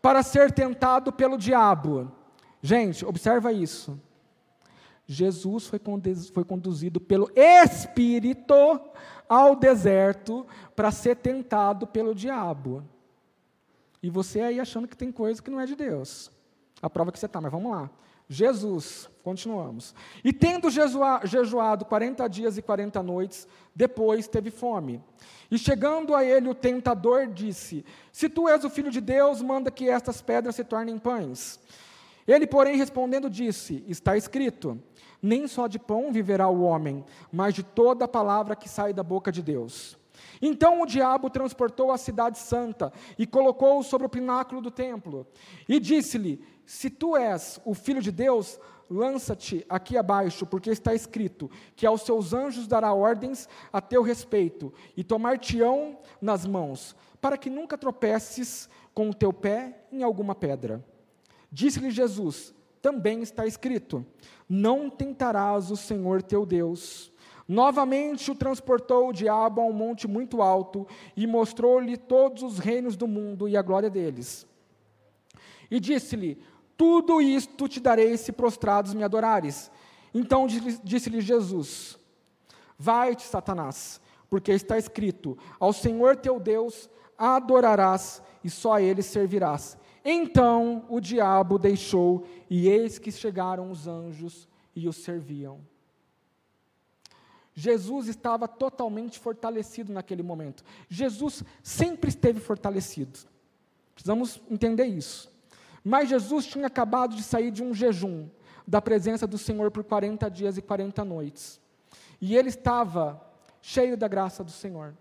para 0.00 0.22
ser 0.22 0.50
tentado 0.50 1.12
pelo 1.12 1.36
diabo. 1.36 2.10
Gente, 2.62 3.04
observa 3.04 3.52
isso. 3.52 4.00
Jesus 5.06 5.66
foi, 5.66 5.78
foi 6.32 6.44
conduzido 6.44 6.98
pelo 6.98 7.30
Espírito 7.36 8.54
ao 9.28 9.54
deserto 9.54 10.46
para 10.74 10.90
ser 10.90 11.16
tentado 11.16 11.86
pelo 11.86 12.14
diabo. 12.14 12.82
E 14.02 14.08
você 14.08 14.40
aí 14.40 14.58
achando 14.58 14.88
que 14.88 14.96
tem 14.96 15.12
coisa 15.12 15.42
que 15.42 15.50
não 15.50 15.60
é 15.60 15.66
de 15.66 15.76
Deus. 15.76 16.30
A 16.80 16.88
prova 16.88 17.12
que 17.12 17.18
você 17.18 17.26
está, 17.26 17.42
mas 17.42 17.52
vamos 17.52 17.70
lá. 17.70 17.90
Jesus, 18.28 19.08
continuamos. 19.24 19.94
E 20.22 20.32
tendo 20.32 20.68
jejuado 20.70 21.86
40 21.86 22.28
dias 22.28 22.58
e 22.58 22.62
40 22.62 23.02
noites, 23.02 23.48
depois 23.74 24.28
teve 24.28 24.50
fome. 24.50 25.02
E 25.50 25.56
chegando 25.56 26.14
a 26.14 26.22
ele 26.22 26.48
o 26.48 26.54
tentador 26.54 27.26
disse: 27.26 27.84
Se 28.12 28.28
tu 28.28 28.46
és 28.46 28.64
o 28.64 28.70
filho 28.70 28.90
de 28.90 29.00
Deus, 29.00 29.40
manda 29.40 29.70
que 29.70 29.88
estas 29.88 30.20
pedras 30.20 30.56
se 30.56 30.64
tornem 30.64 30.98
pães. 30.98 31.58
Ele, 32.26 32.46
porém, 32.46 32.76
respondendo, 32.76 33.30
disse: 33.30 33.82
Está 33.88 34.14
escrito: 34.14 34.78
Nem 35.22 35.48
só 35.48 35.66
de 35.66 35.78
pão 35.78 36.12
viverá 36.12 36.48
o 36.48 36.60
homem, 36.60 37.02
mas 37.32 37.54
de 37.54 37.62
toda 37.62 38.04
a 38.04 38.08
palavra 38.08 38.54
que 38.54 38.68
sai 38.68 38.92
da 38.92 39.02
boca 39.02 39.32
de 39.32 39.42
Deus. 39.42 39.96
Então 40.42 40.82
o 40.82 40.86
diabo 40.86 41.30
transportou 41.30 41.90
a 41.90 41.96
cidade 41.96 42.38
santa 42.38 42.92
e 43.18 43.26
colocou-o 43.26 43.82
sobre 43.82 44.06
o 44.06 44.10
pináculo 44.10 44.60
do 44.60 44.70
templo. 44.70 45.26
E 45.66 45.80
disse-lhe: 45.80 46.44
Se 46.68 46.90
tu 46.90 47.16
és 47.16 47.58
o 47.64 47.72
filho 47.72 48.02
de 48.02 48.12
Deus, 48.12 48.60
lança-te 48.90 49.64
aqui 49.70 49.96
abaixo, 49.96 50.44
porque 50.44 50.68
está 50.68 50.94
escrito 50.94 51.50
que 51.74 51.86
aos 51.86 52.02
seus 52.02 52.34
anjos 52.34 52.66
dará 52.66 52.92
ordens 52.92 53.48
a 53.72 53.80
teu 53.80 54.02
respeito, 54.02 54.70
e 54.94 55.02
tomar-te-ão 55.02 55.96
nas 56.20 56.44
mãos, 56.44 56.94
para 57.22 57.38
que 57.38 57.48
nunca 57.48 57.78
tropeces 57.78 58.68
com 58.92 59.08
o 59.08 59.14
teu 59.14 59.32
pé 59.32 59.78
em 59.90 60.02
alguma 60.02 60.34
pedra. 60.34 60.84
Disse-lhe 61.50 61.90
Jesus: 61.90 62.54
Também 62.82 63.22
está 63.22 63.46
escrito: 63.46 64.04
Não 64.46 64.90
tentarás 64.90 65.70
o 65.70 65.76
Senhor 65.76 66.22
teu 66.22 66.44
Deus. 66.44 67.10
Novamente 67.48 68.30
o 68.30 68.34
transportou 68.34 69.08
o 69.08 69.12
diabo 69.14 69.62
a 69.62 69.64
um 69.64 69.72
monte 69.72 70.06
muito 70.06 70.42
alto 70.42 70.86
e 71.16 71.26
mostrou-lhe 71.26 71.96
todos 71.96 72.42
os 72.42 72.58
reinos 72.58 72.94
do 72.94 73.08
mundo 73.08 73.48
e 73.48 73.56
a 73.56 73.62
glória 73.62 73.88
deles. 73.88 74.46
E 75.70 75.80
disse-lhe: 75.80 76.38
Tudo 76.78 77.20
isto 77.20 77.66
te 77.66 77.80
darei 77.80 78.16
se 78.16 78.30
prostrados 78.30 78.94
me 78.94 79.02
adorares. 79.02 79.68
Então 80.14 80.46
disse-lhe 80.46 81.20
Jesus: 81.20 81.98
Vai-te, 82.78 83.24
Satanás, 83.24 84.00
porque 84.30 84.52
está 84.52 84.78
escrito: 84.78 85.36
Ao 85.58 85.72
Senhor 85.72 86.16
teu 86.16 86.38
Deus 86.38 86.88
adorarás 87.18 88.22
e 88.44 88.48
só 88.48 88.74
a 88.74 88.80
ele 88.80 89.02
servirás. 89.02 89.76
Então 90.04 90.86
o 90.88 91.00
diabo 91.00 91.58
deixou, 91.58 92.24
e 92.48 92.68
eis 92.68 92.96
que 92.96 93.10
chegaram 93.10 93.72
os 93.72 93.88
anjos 93.88 94.48
e 94.74 94.88
o 94.88 94.92
serviam. 94.92 95.60
Jesus 97.54 98.06
estava 98.06 98.46
totalmente 98.46 99.18
fortalecido 99.18 99.92
naquele 99.92 100.22
momento. 100.22 100.62
Jesus 100.88 101.42
sempre 101.60 102.08
esteve 102.08 102.38
fortalecido. 102.38 103.18
Precisamos 103.96 104.40
entender 104.48 104.84
isso. 104.84 105.36
Mas 105.88 106.10
Jesus 106.10 106.44
tinha 106.44 106.66
acabado 106.66 107.16
de 107.16 107.22
sair 107.22 107.50
de 107.50 107.62
um 107.62 107.72
jejum 107.72 108.28
da 108.66 108.78
presença 108.78 109.26
do 109.26 109.38
Senhor 109.38 109.70
por 109.70 109.82
40 109.82 110.30
dias 110.30 110.58
e 110.58 110.60
40 110.60 111.02
noites. 111.02 111.58
E 112.20 112.36
ele 112.36 112.50
estava 112.50 113.18
cheio 113.62 113.96
da 113.96 114.06
graça 114.06 114.44
do 114.44 114.50
Senhor. 114.50 114.94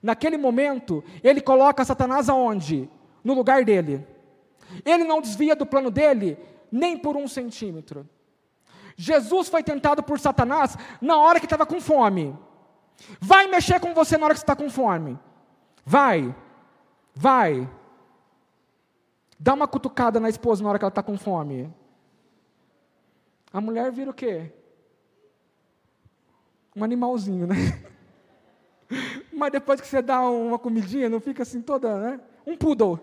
Naquele 0.00 0.36
momento, 0.36 1.02
ele 1.24 1.40
coloca 1.40 1.84
Satanás 1.84 2.28
aonde? 2.28 2.88
No 3.24 3.34
lugar 3.34 3.64
dele. 3.64 4.06
Ele 4.84 5.02
não 5.02 5.20
desvia 5.20 5.56
do 5.56 5.66
plano 5.66 5.90
dele 5.90 6.38
nem 6.70 6.96
por 6.96 7.16
um 7.16 7.26
centímetro. 7.26 8.08
Jesus 8.96 9.48
foi 9.48 9.64
tentado 9.64 10.04
por 10.04 10.20
Satanás 10.20 10.76
na 11.00 11.18
hora 11.18 11.40
que 11.40 11.46
estava 11.46 11.66
com 11.66 11.80
fome. 11.80 12.38
Vai 13.20 13.48
mexer 13.48 13.80
com 13.80 13.92
você 13.92 14.16
na 14.16 14.26
hora 14.26 14.34
que 14.34 14.40
está 14.40 14.54
com 14.54 14.70
fome. 14.70 15.18
Vai. 15.84 16.32
Vai. 17.12 17.68
Dá 19.38 19.54
uma 19.54 19.68
cutucada 19.68 20.18
na 20.18 20.28
esposa 20.28 20.62
na 20.62 20.68
hora 20.68 20.78
que 20.78 20.84
ela 20.84 20.90
está 20.90 21.02
com 21.02 21.16
fome. 21.16 21.72
A 23.52 23.60
mulher 23.60 23.90
vira 23.92 24.10
o 24.10 24.14
quê? 24.14 24.52
Um 26.74 26.82
animalzinho, 26.82 27.46
né? 27.46 27.56
Mas 29.32 29.52
depois 29.52 29.80
que 29.80 29.86
você 29.86 30.02
dá 30.02 30.20
uma 30.20 30.58
comidinha, 30.58 31.08
não 31.08 31.20
fica 31.20 31.42
assim 31.42 31.62
toda, 31.62 31.96
né? 31.98 32.20
Um 32.46 32.56
poodle. 32.56 32.98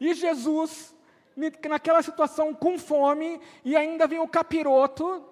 E 0.00 0.12
Jesus, 0.12 0.94
naquela 1.68 2.02
situação 2.02 2.52
com 2.52 2.78
fome, 2.78 3.40
e 3.64 3.76
ainda 3.76 4.06
vem 4.06 4.18
o 4.18 4.28
capiroto 4.28 5.24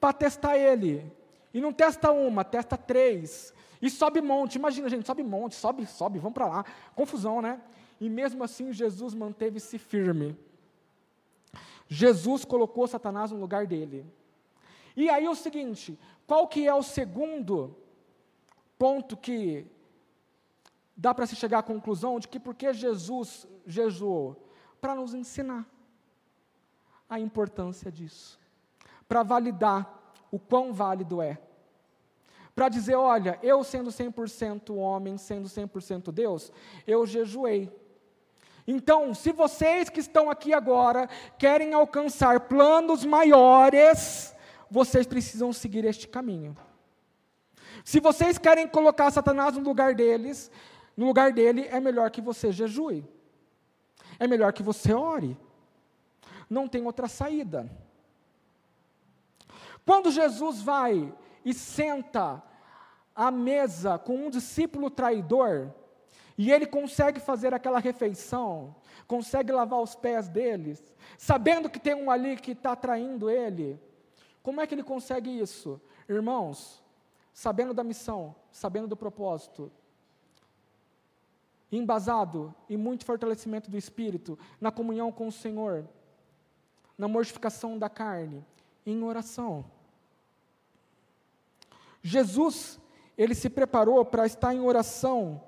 para 0.00 0.12
testar 0.12 0.56
ele. 0.56 1.12
E 1.52 1.60
não 1.60 1.72
testa 1.72 2.10
uma, 2.12 2.44
testa 2.44 2.76
três. 2.76 3.52
E 3.80 3.90
sobe 3.90 4.20
monte. 4.20 4.56
Imagina, 4.56 4.88
gente, 4.88 5.06
sobe 5.06 5.22
monte, 5.22 5.54
sobe, 5.54 5.86
sobe, 5.86 6.18
vamos 6.18 6.34
para 6.34 6.46
lá. 6.46 6.64
Confusão, 6.94 7.42
né? 7.42 7.60
E 8.02 8.10
mesmo 8.10 8.42
assim, 8.42 8.72
Jesus 8.72 9.14
manteve-se 9.14 9.78
firme. 9.78 10.36
Jesus 11.86 12.44
colocou 12.44 12.84
Satanás 12.88 13.30
no 13.30 13.38
lugar 13.38 13.64
dele. 13.64 14.04
E 14.96 15.08
aí 15.08 15.28
o 15.28 15.36
seguinte, 15.36 15.96
qual 16.26 16.48
que 16.48 16.66
é 16.66 16.74
o 16.74 16.82
segundo 16.82 17.76
ponto 18.76 19.16
que 19.16 19.64
dá 20.96 21.14
para 21.14 21.26
se 21.26 21.36
chegar 21.36 21.60
à 21.60 21.62
conclusão 21.62 22.18
de 22.18 22.26
que 22.26 22.40
porque 22.40 22.74
Jesus 22.74 23.46
jejuou? 23.64 24.36
Para 24.80 24.96
nos 24.96 25.14
ensinar. 25.14 25.64
a 27.08 27.20
importância 27.20 27.92
disso, 27.92 28.40
para 29.06 29.22
validar 29.22 30.16
o 30.30 30.38
quão 30.40 30.72
válido 30.72 31.22
é. 31.22 31.38
Para 32.54 32.70
dizer, 32.70 32.94
olha, 32.96 33.38
eu 33.42 33.62
sendo 33.62 33.90
100% 33.90 34.74
homem, 34.74 35.16
sendo 35.18 35.46
100% 35.46 36.10
Deus, 36.10 36.50
eu 36.86 37.06
jejuei. 37.06 37.70
Então, 38.66 39.12
se 39.12 39.32
vocês 39.32 39.88
que 39.88 40.00
estão 40.00 40.30
aqui 40.30 40.52
agora 40.54 41.08
querem 41.36 41.74
alcançar 41.74 42.40
planos 42.40 43.04
maiores, 43.04 44.34
vocês 44.70 45.06
precisam 45.06 45.52
seguir 45.52 45.84
este 45.84 46.06
caminho. 46.06 46.56
Se 47.84 47.98
vocês 47.98 48.38
querem 48.38 48.68
colocar 48.68 49.10
Satanás 49.10 49.56
no 49.56 49.62
lugar 49.62 49.94
deles, 49.94 50.50
no 50.96 51.06
lugar 51.06 51.32
dele, 51.32 51.66
é 51.70 51.80
melhor 51.80 52.10
que 52.10 52.20
você 52.20 52.52
jejue. 52.52 53.04
É 54.18 54.26
melhor 54.26 54.52
que 54.52 54.62
você 54.62 54.92
ore. 54.92 55.36
Não 56.48 56.68
tem 56.68 56.84
outra 56.84 57.08
saída. 57.08 57.68
Quando 59.84 60.12
Jesus 60.12 60.62
vai 60.62 61.12
e 61.44 61.52
senta 61.52 62.42
à 63.14 63.30
mesa 63.30 63.98
com 63.98 64.26
um 64.26 64.30
discípulo 64.30 64.90
traidor, 64.90 65.72
e 66.36 66.50
ele 66.50 66.66
consegue 66.66 67.20
fazer 67.20 67.52
aquela 67.52 67.78
refeição, 67.78 68.74
consegue 69.06 69.52
lavar 69.52 69.80
os 69.80 69.94
pés 69.94 70.28
deles, 70.28 70.82
sabendo 71.18 71.68
que 71.68 71.78
tem 71.78 71.94
um 71.94 72.10
ali 72.10 72.36
que 72.36 72.52
está 72.52 72.74
traindo 72.74 73.28
ele. 73.28 73.78
Como 74.42 74.60
é 74.60 74.66
que 74.66 74.74
ele 74.74 74.82
consegue 74.82 75.30
isso? 75.30 75.80
Irmãos, 76.08 76.82
sabendo 77.32 77.74
da 77.74 77.84
missão, 77.84 78.34
sabendo 78.50 78.88
do 78.88 78.96
propósito, 78.96 79.70
embasado 81.70 82.54
em 82.68 82.76
muito 82.76 83.04
fortalecimento 83.04 83.70
do 83.70 83.78
espírito, 83.78 84.38
na 84.60 84.70
comunhão 84.70 85.12
com 85.12 85.28
o 85.28 85.32
Senhor, 85.32 85.86
na 86.98 87.08
mortificação 87.08 87.78
da 87.78 87.88
carne, 87.88 88.44
em 88.84 89.02
oração. 89.02 89.64
Jesus, 92.02 92.80
ele 93.16 93.34
se 93.34 93.48
preparou 93.48 94.04
para 94.04 94.26
estar 94.26 94.52
em 94.52 94.60
oração 94.60 95.40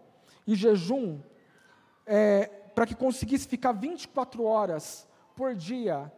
e 0.46 0.54
jejum, 0.54 1.20
é, 2.06 2.46
para 2.74 2.86
que 2.86 2.94
conseguisse 2.94 3.46
ficar 3.48 3.72
24 3.72 4.44
horas 4.44 5.06
por 5.34 5.54
dia 5.54 6.12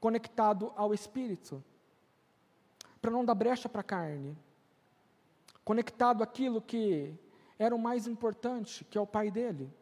conectado 0.00 0.72
ao 0.76 0.94
Espírito, 0.94 1.62
para 3.00 3.10
não 3.10 3.24
dar 3.24 3.34
brecha 3.34 3.68
para 3.68 3.80
a 3.80 3.84
carne, 3.84 4.36
conectado 5.64 6.22
àquilo 6.22 6.60
que 6.60 7.14
era 7.58 7.74
o 7.74 7.78
mais 7.78 8.06
importante, 8.06 8.84
que 8.84 8.98
é 8.98 9.00
o 9.00 9.06
Pai 9.06 9.30
dele, 9.30 9.72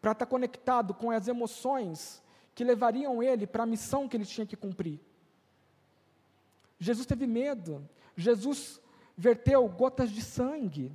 para 0.00 0.12
estar 0.12 0.26
conectado 0.26 0.94
com 0.94 1.10
as 1.10 1.26
emoções 1.26 2.22
que 2.54 2.62
levariam 2.64 3.22
ele 3.22 3.46
para 3.46 3.64
a 3.64 3.66
missão 3.66 4.08
que 4.08 4.16
ele 4.16 4.24
tinha 4.24 4.46
que 4.46 4.56
cumprir. 4.56 5.00
Jesus 6.78 7.06
teve 7.06 7.26
medo, 7.26 7.88
Jesus 8.16 8.80
verteu 9.16 9.66
gotas 9.68 10.10
de 10.10 10.22
sangue. 10.22 10.92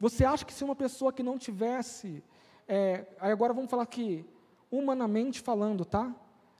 Você 0.00 0.24
acha 0.24 0.44
que 0.44 0.52
se 0.52 0.62
uma 0.62 0.76
pessoa 0.76 1.12
que 1.12 1.22
não 1.22 1.38
tivesse, 1.38 2.22
é, 2.66 3.06
agora 3.18 3.52
vamos 3.52 3.70
falar 3.70 3.82
aqui, 3.82 4.24
humanamente 4.70 5.40
falando, 5.40 5.84
tá? 5.84 6.14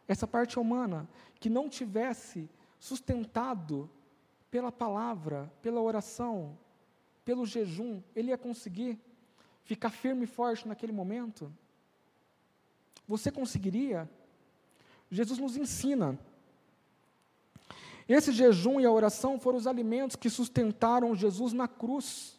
Essa 0.06 0.26
parte 0.26 0.58
humana, 0.58 1.08
que 1.38 1.48
não 1.48 1.68
tivesse 1.68 2.48
sustentado 2.80 3.88
pela 4.50 4.72
palavra, 4.72 5.52
pela 5.60 5.80
oração, 5.80 6.58
pelo 7.24 7.44
jejum, 7.44 8.02
ele 8.16 8.28
ia 8.28 8.38
conseguir 8.38 8.98
ficar 9.64 9.90
firme 9.90 10.24
e 10.24 10.26
forte 10.26 10.66
naquele 10.66 10.92
momento? 10.92 11.52
Você 13.06 13.30
conseguiria? 13.30 14.08
Jesus 15.10 15.38
nos 15.38 15.56
ensina. 15.56 16.18
Esse 18.08 18.32
jejum 18.32 18.80
e 18.80 18.86
a 18.86 18.90
oração 18.90 19.38
foram 19.38 19.58
os 19.58 19.66
alimentos 19.66 20.16
que 20.16 20.30
sustentaram 20.30 21.14
Jesus 21.14 21.52
na 21.52 21.68
cruz, 21.68 22.37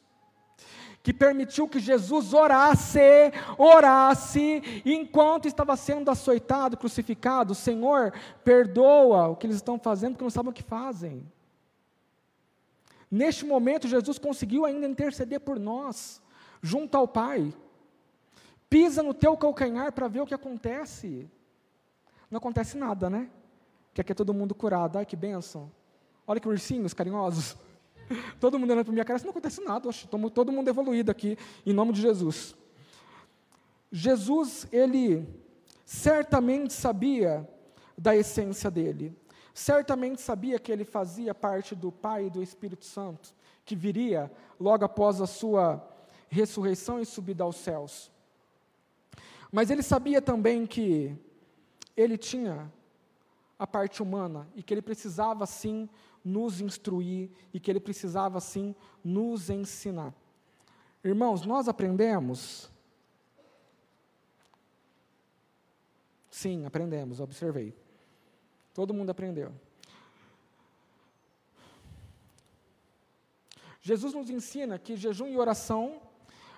que 1.09 1.13
permitiu 1.13 1.67
que 1.67 1.79
Jesus 1.79 2.35
orasse, 2.35 2.99
orasse, 3.57 4.61
enquanto 4.85 5.47
estava 5.47 5.75
sendo 5.75 6.11
açoitado, 6.11 6.77
crucificado. 6.77 7.55
Senhor, 7.55 8.13
perdoa 8.43 9.29
o 9.29 9.35
que 9.35 9.47
eles 9.47 9.55
estão 9.55 9.79
fazendo, 9.79 10.11
porque 10.11 10.23
não 10.23 10.29
sabem 10.29 10.51
o 10.51 10.53
que 10.53 10.61
fazem. 10.61 11.27
Neste 13.09 13.43
momento, 13.43 13.87
Jesus 13.87 14.19
conseguiu 14.19 14.65
ainda 14.65 14.85
interceder 14.85 15.39
por 15.39 15.59
nós, 15.59 16.21
junto 16.61 16.95
ao 16.95 17.07
Pai. 17.07 17.51
Pisa 18.69 19.01
no 19.01 19.15
teu 19.15 19.35
calcanhar 19.35 19.91
para 19.91 20.07
ver 20.07 20.21
o 20.21 20.27
que 20.27 20.35
acontece. 20.35 21.27
Não 22.29 22.37
acontece 22.37 22.77
nada, 22.77 23.09
né? 23.09 23.31
Que 23.95 24.01
aqui 24.01 24.11
é 24.11 24.15
todo 24.15 24.31
mundo 24.31 24.53
curado. 24.53 24.99
Ai, 24.99 25.07
que 25.07 25.15
bênção. 25.15 25.71
Olha 26.27 26.39
que 26.39 26.47
ursinhos 26.47 26.93
carinhosos. 26.93 27.57
todo 28.39 28.57
mundo 28.57 28.71
olhando 28.71 28.85
para 28.85 28.93
minha 28.93 29.05
cara, 29.05 29.19
não 29.23 29.31
acontece 29.31 29.61
nada. 29.61 29.89
Estou 29.89 30.29
todo 30.29 30.51
mundo 30.51 30.67
evoluído 30.67 31.11
aqui, 31.11 31.37
em 31.65 31.73
nome 31.73 31.93
de 31.93 32.01
Jesus. 32.01 32.55
Jesus, 33.91 34.67
ele 34.71 35.27
certamente 35.85 36.73
sabia 36.73 37.47
da 37.97 38.15
essência 38.15 38.69
dele 38.69 39.15
certamente 39.59 40.21
sabia 40.21 40.57
que 40.57 40.71
ele 40.71 40.85
fazia 40.85 41.35
parte 41.35 41.75
do 41.75 41.91
Pai 41.91 42.27
e 42.27 42.29
do 42.29 42.41
Espírito 42.41 42.85
Santo, 42.85 43.33
que 43.65 43.75
viria 43.75 44.31
logo 44.57 44.85
após 44.85 45.19
a 45.19 45.27
sua 45.27 45.85
ressurreição 46.29 46.99
e 47.01 47.05
subida 47.05 47.43
aos 47.43 47.57
céus. 47.57 48.09
Mas 49.51 49.69
ele 49.69 49.83
sabia 49.83 50.21
também 50.21 50.65
que 50.65 51.13
ele 51.97 52.17
tinha 52.17 52.71
a 53.57 53.67
parte 53.67 54.01
humana 54.01 54.47
e 54.55 54.63
que 54.63 54.73
ele 54.73 54.81
precisava 54.81 55.45
sim 55.45 55.89
nos 56.23 56.61
instruir 56.61 57.31
e 57.53 57.59
que 57.59 57.71
ele 57.71 57.79
precisava 57.79 58.39
sim 58.39 58.75
nos 59.03 59.49
ensinar. 59.49 60.13
Irmãos, 61.03 61.45
nós 61.45 61.67
aprendemos. 61.67 62.69
Sim, 66.29 66.65
aprendemos, 66.65 67.19
observei. 67.19 67.75
Todo 68.73 68.93
mundo 68.93 69.09
aprendeu. 69.09 69.53
Jesus 73.81 74.13
nos 74.13 74.29
ensina 74.29 74.77
que 74.77 74.95
jejum 74.95 75.27
e 75.27 75.37
oração 75.37 76.01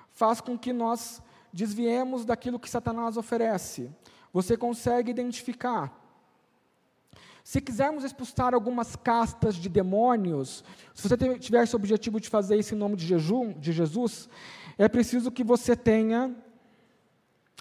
faz 0.09 0.41
com 0.41 0.57
que 0.57 0.73
nós 0.73 1.21
desviemos 1.53 2.25
daquilo 2.25 2.59
que 2.59 2.69
Satanás 2.69 3.15
oferece. 3.15 3.91
Você 4.33 4.57
consegue 4.57 5.11
identificar. 5.11 6.00
Se 7.43 7.59
quisermos 7.59 8.03
expulsar 8.03 8.53
algumas 8.53 8.95
castas 8.95 9.55
de 9.55 9.67
demônios, 9.67 10.63
se 10.93 11.07
você 11.07 11.17
tiver 11.39 11.63
esse 11.63 11.75
objetivo 11.75 12.19
de 12.19 12.29
fazer 12.29 12.57
isso 12.57 12.75
em 12.75 12.77
nome 12.77 12.95
de, 12.95 13.05
jejum, 13.05 13.53
de 13.53 13.71
Jesus, 13.71 14.29
é 14.77 14.87
preciso 14.87 15.31
que 15.31 15.43
você 15.43 15.75
tenha 15.75 16.35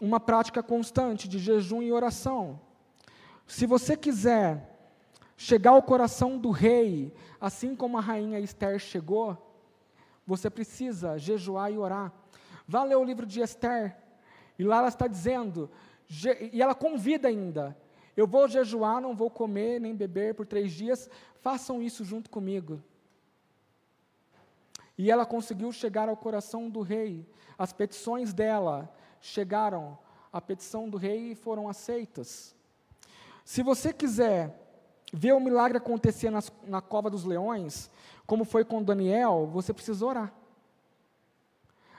uma 0.01 0.21
prática 0.21 0.63
constante 0.63 1.29
de 1.29 1.39
jejum 1.39 1.83
e 1.83 1.93
oração. 1.93 2.61
Se 3.47 3.67
você 3.67 3.97
quiser 3.97 4.71
chegar 5.37 5.71
ao 5.71 5.83
coração 5.83 6.39
do 6.39 6.51
rei, 6.51 7.13
assim 7.41 7.75
como 7.75 7.97
a 7.97 8.01
rainha 8.01 8.39
Esther 8.39 8.79
chegou, 8.79 9.37
você 10.27 10.51
precisa 10.51 11.19
jejuar 11.19 11.73
e 11.73 11.79
orar. 11.79 12.13
Vá 12.69 12.85
ler 12.85 12.97
o 12.97 13.05
livro 13.05 13.27
de 13.27 13.41
Esther, 13.41 13.97
e 14.59 14.63
lá 14.63 14.79
ela 14.79 14.89
está 14.89 15.07
dizendo, 15.07 15.71
e 16.53 16.63
ela 16.63 16.75
convida 16.75 17.29
ainda: 17.29 17.77
eu 18.21 18.27
vou 18.27 18.47
jejuar, 18.47 19.01
não 19.01 19.17
vou 19.17 19.31
comer 19.31 19.81
nem 19.81 19.95
beber 19.95 20.35
por 20.35 20.47
três 20.47 20.73
dias, 20.73 21.09
façam 21.41 21.83
isso 21.83 22.05
junto 22.05 22.29
comigo. 22.29 22.83
E 24.99 25.11
ela 25.11 25.25
conseguiu 25.25 25.73
chegar 25.73 26.07
ao 26.07 26.17
coração 26.17 26.69
do 26.69 26.83
rei. 26.83 27.27
As 27.57 27.73
petições 27.73 28.35
dela 28.35 28.95
chegaram 29.23 29.99
à 30.31 30.39
petição 30.39 30.87
do 30.87 30.99
rei 30.99 31.33
e 31.33 31.35
foram 31.35 31.67
aceitas. 31.67 32.55
Se 33.43 33.63
você 33.63 33.91
quiser 33.91 34.55
ver 35.11 35.33
o 35.33 35.41
milagre 35.41 35.79
acontecer 35.79 36.29
nas, 36.29 36.53
na 36.67 36.83
cova 36.83 37.09
dos 37.09 37.25
leões, 37.25 37.91
como 38.27 38.45
foi 38.45 38.67
com 38.67 38.83
Daniel, 38.83 39.47
você 39.47 39.73
precisa 39.73 40.05
orar. 40.05 40.35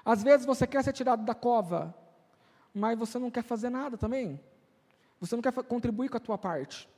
Às 0.05 0.21
vezes 0.21 0.45
você 0.45 0.67
quer 0.67 0.83
ser 0.83 0.93
tirado 0.93 1.25
da 1.25 1.33
cova, 1.33 1.95
mas 2.71 2.97
você 2.97 3.17
não 3.17 3.31
quer 3.31 3.43
fazer 3.43 3.71
nada 3.71 3.97
também. 3.97 4.39
Você 5.21 5.35
não 5.35 5.41
quer 5.41 5.53
contribuir 5.53 6.09
com 6.09 6.17
a 6.17 6.19
tua 6.19 6.37
parte. 6.37 6.89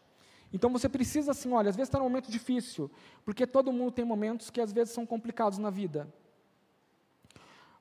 Então 0.51 0.71
você 0.71 0.88
precisa 0.88 1.31
assim, 1.31 1.51
olha, 1.51 1.69
às 1.69 1.75
vezes 1.75 1.89
está 1.89 1.99
num 1.99 2.05
momento 2.05 2.31
difícil, 2.31 2.89
porque 3.25 3.45
todo 3.45 3.73
mundo 3.73 3.91
tem 3.91 4.05
momentos 4.05 4.49
que 4.49 4.62
às 4.62 4.71
vezes 4.71 4.93
são 4.93 5.05
complicados 5.05 5.59
na 5.59 5.69
vida. 5.69 6.07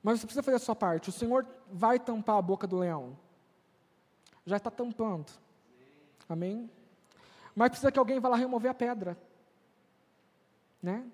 Mas 0.03 0.19
você 0.19 0.25
precisa 0.25 0.43
fazer 0.43 0.57
a 0.57 0.59
sua 0.59 0.75
parte. 0.75 1.09
O 1.09 1.13
Senhor 1.13 1.47
vai 1.71 1.97
tampar 1.97 2.37
a 2.37 2.41
boca 2.41 2.67
do 2.67 2.77
leão. 2.77 3.17
Já 4.45 4.57
está 4.57 4.69
tampando. 4.69 5.31
Amém? 6.27 6.69
Mas 7.55 7.69
precisa 7.69 7.91
que 7.91 7.99
alguém 7.99 8.19
vá 8.19 8.27
lá 8.27 8.35
remover 8.35 8.69
a 8.69 8.73
pedra. 8.73 9.17
Né? 10.81 11.05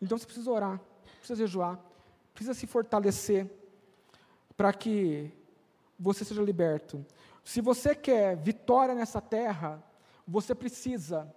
Então 0.00 0.16
você 0.16 0.26
precisa 0.26 0.50
orar, 0.50 0.80
precisa 1.18 1.36
jejuar, 1.36 1.80
precisa 2.32 2.54
se 2.54 2.66
fortalecer 2.66 3.50
para 4.56 4.72
que 4.72 5.32
você 5.98 6.24
seja 6.24 6.42
liberto. 6.42 7.04
Se 7.44 7.60
você 7.60 7.94
quer 7.94 8.36
vitória 8.36 8.94
nessa 8.94 9.20
terra, 9.20 9.82
você 10.26 10.54
precisa 10.54 11.32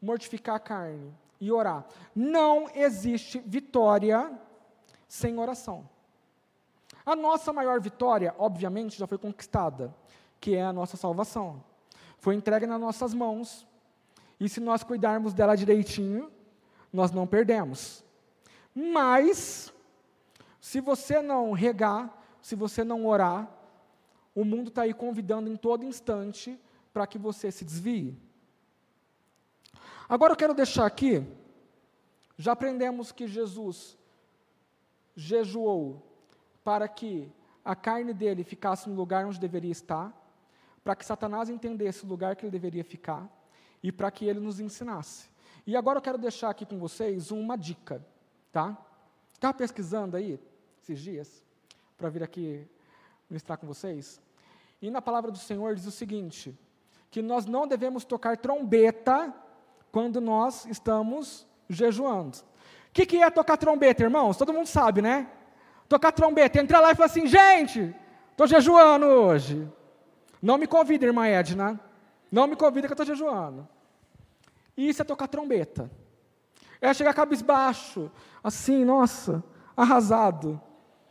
mortificar 0.00 0.54
a 0.54 0.60
carne 0.60 1.12
e 1.40 1.50
orar. 1.50 1.84
Não 2.14 2.70
existe 2.72 3.40
vitória 3.40 4.32
sem 5.08 5.38
oração. 5.38 5.88
A 7.04 7.14
nossa 7.14 7.52
maior 7.52 7.80
vitória, 7.80 8.34
obviamente, 8.38 8.98
já 8.98 9.06
foi 9.06 9.18
conquistada, 9.18 9.94
que 10.40 10.54
é 10.54 10.62
a 10.62 10.72
nossa 10.72 10.96
salvação. 10.96 11.62
Foi 12.18 12.34
entregue 12.34 12.66
nas 12.66 12.80
nossas 12.80 13.12
mãos, 13.12 13.66
e 14.38 14.48
se 14.48 14.60
nós 14.60 14.82
cuidarmos 14.82 15.32
dela 15.32 15.56
direitinho, 15.56 16.30
nós 16.92 17.10
não 17.10 17.26
perdemos. 17.26 18.04
Mas, 18.74 19.72
se 20.60 20.80
você 20.80 21.20
não 21.22 21.52
regar, 21.52 22.22
se 22.42 22.54
você 22.54 22.84
não 22.84 23.06
orar, 23.06 23.48
o 24.36 24.44
mundo 24.44 24.68
está 24.68 24.82
aí 24.82 24.92
convidando 24.92 25.48
em 25.48 25.56
todo 25.56 25.82
instante 25.82 26.60
para 26.92 27.06
que 27.06 27.16
você 27.16 27.50
se 27.50 27.64
desvie. 27.64 28.14
Agora 30.06 30.34
eu 30.34 30.36
quero 30.36 30.52
deixar 30.52 30.84
aqui, 30.84 31.26
já 32.36 32.52
aprendemos 32.52 33.10
que 33.10 33.26
Jesus 33.26 33.96
jejuou 35.16 36.06
para 36.62 36.86
que 36.86 37.32
a 37.64 37.74
carne 37.74 38.12
dele 38.12 38.44
ficasse 38.44 38.90
no 38.90 38.94
lugar 38.94 39.24
onde 39.24 39.40
deveria 39.40 39.72
estar, 39.72 40.14
para 40.84 40.94
que 40.94 41.06
Satanás 41.06 41.48
entendesse 41.48 42.04
o 42.04 42.06
lugar 42.06 42.36
que 42.36 42.44
ele 42.44 42.52
deveria 42.52 42.84
ficar 42.84 43.26
e 43.82 43.90
para 43.90 44.10
que 44.10 44.26
ele 44.26 44.38
nos 44.38 44.60
ensinasse. 44.60 45.30
E 45.66 45.74
agora 45.74 45.96
eu 45.98 46.02
quero 46.02 46.18
deixar 46.18 46.50
aqui 46.50 46.66
com 46.66 46.78
vocês 46.78 47.30
uma 47.30 47.56
dica, 47.56 48.04
tá? 48.52 48.76
Estava 49.32 49.54
pesquisando 49.54 50.14
aí 50.16 50.38
esses 50.82 51.00
dias 51.00 51.42
para 51.96 52.10
vir 52.10 52.22
aqui 52.22 52.68
ministrar 53.28 53.58
com 53.58 53.66
vocês. 53.66 54.20
E 54.80 54.90
na 54.90 55.00
palavra 55.00 55.30
do 55.30 55.38
Senhor 55.38 55.74
diz 55.74 55.86
o 55.86 55.90
seguinte: 55.90 56.56
que 57.10 57.22
nós 57.22 57.46
não 57.46 57.66
devemos 57.66 58.04
tocar 58.04 58.36
trombeta 58.36 59.34
quando 59.90 60.20
nós 60.20 60.66
estamos 60.66 61.46
jejuando. 61.68 62.38
O 62.38 62.92
que, 62.92 63.06
que 63.06 63.22
é 63.22 63.30
tocar 63.30 63.56
trombeta, 63.56 64.02
irmãos? 64.02 64.36
Todo 64.36 64.52
mundo 64.52 64.66
sabe, 64.66 65.02
né? 65.02 65.28
Tocar 65.88 66.12
trombeta, 66.12 66.60
entrar 66.60 66.80
lá 66.80 66.92
e 66.92 66.94
falar 66.94 67.06
assim, 67.06 67.26
gente, 67.26 67.94
estou 68.30 68.46
jejuando 68.46 69.06
hoje. 69.06 69.70
Não 70.42 70.58
me 70.58 70.66
convida, 70.66 71.06
irmã 71.06 71.26
Edna. 71.26 71.80
Não 72.30 72.46
me 72.46 72.56
convida 72.56 72.86
que 72.86 72.92
eu 72.92 72.94
estou 72.94 73.06
jejuando. 73.06 73.66
Isso 74.76 75.00
é 75.00 75.04
tocar 75.04 75.28
trombeta. 75.28 75.90
É 76.80 76.92
chegar 76.92 77.14
cabisbaixo, 77.14 78.10
assim, 78.44 78.84
nossa, 78.84 79.42
arrasado, 79.76 80.60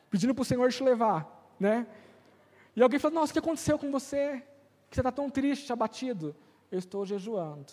pedindo 0.09 0.35
para 0.35 0.43
o 0.43 0.45
Senhor 0.45 0.71
te 0.71 0.83
levar, 0.83 1.27
né? 1.59 1.87
E 2.75 2.83
alguém 2.83 2.99
fala, 2.99 3.15
nossa, 3.15 3.31
o 3.31 3.33
que 3.33 3.39
aconteceu 3.39 3.79
com 3.79 3.91
você? 3.91 4.43
Que 4.89 4.95
você 4.95 5.01
está 5.01 5.11
tão 5.11 5.29
triste, 5.29 5.71
abatido? 5.71 6.35
Eu 6.71 6.79
estou 6.79 7.05
jejuando. 7.05 7.71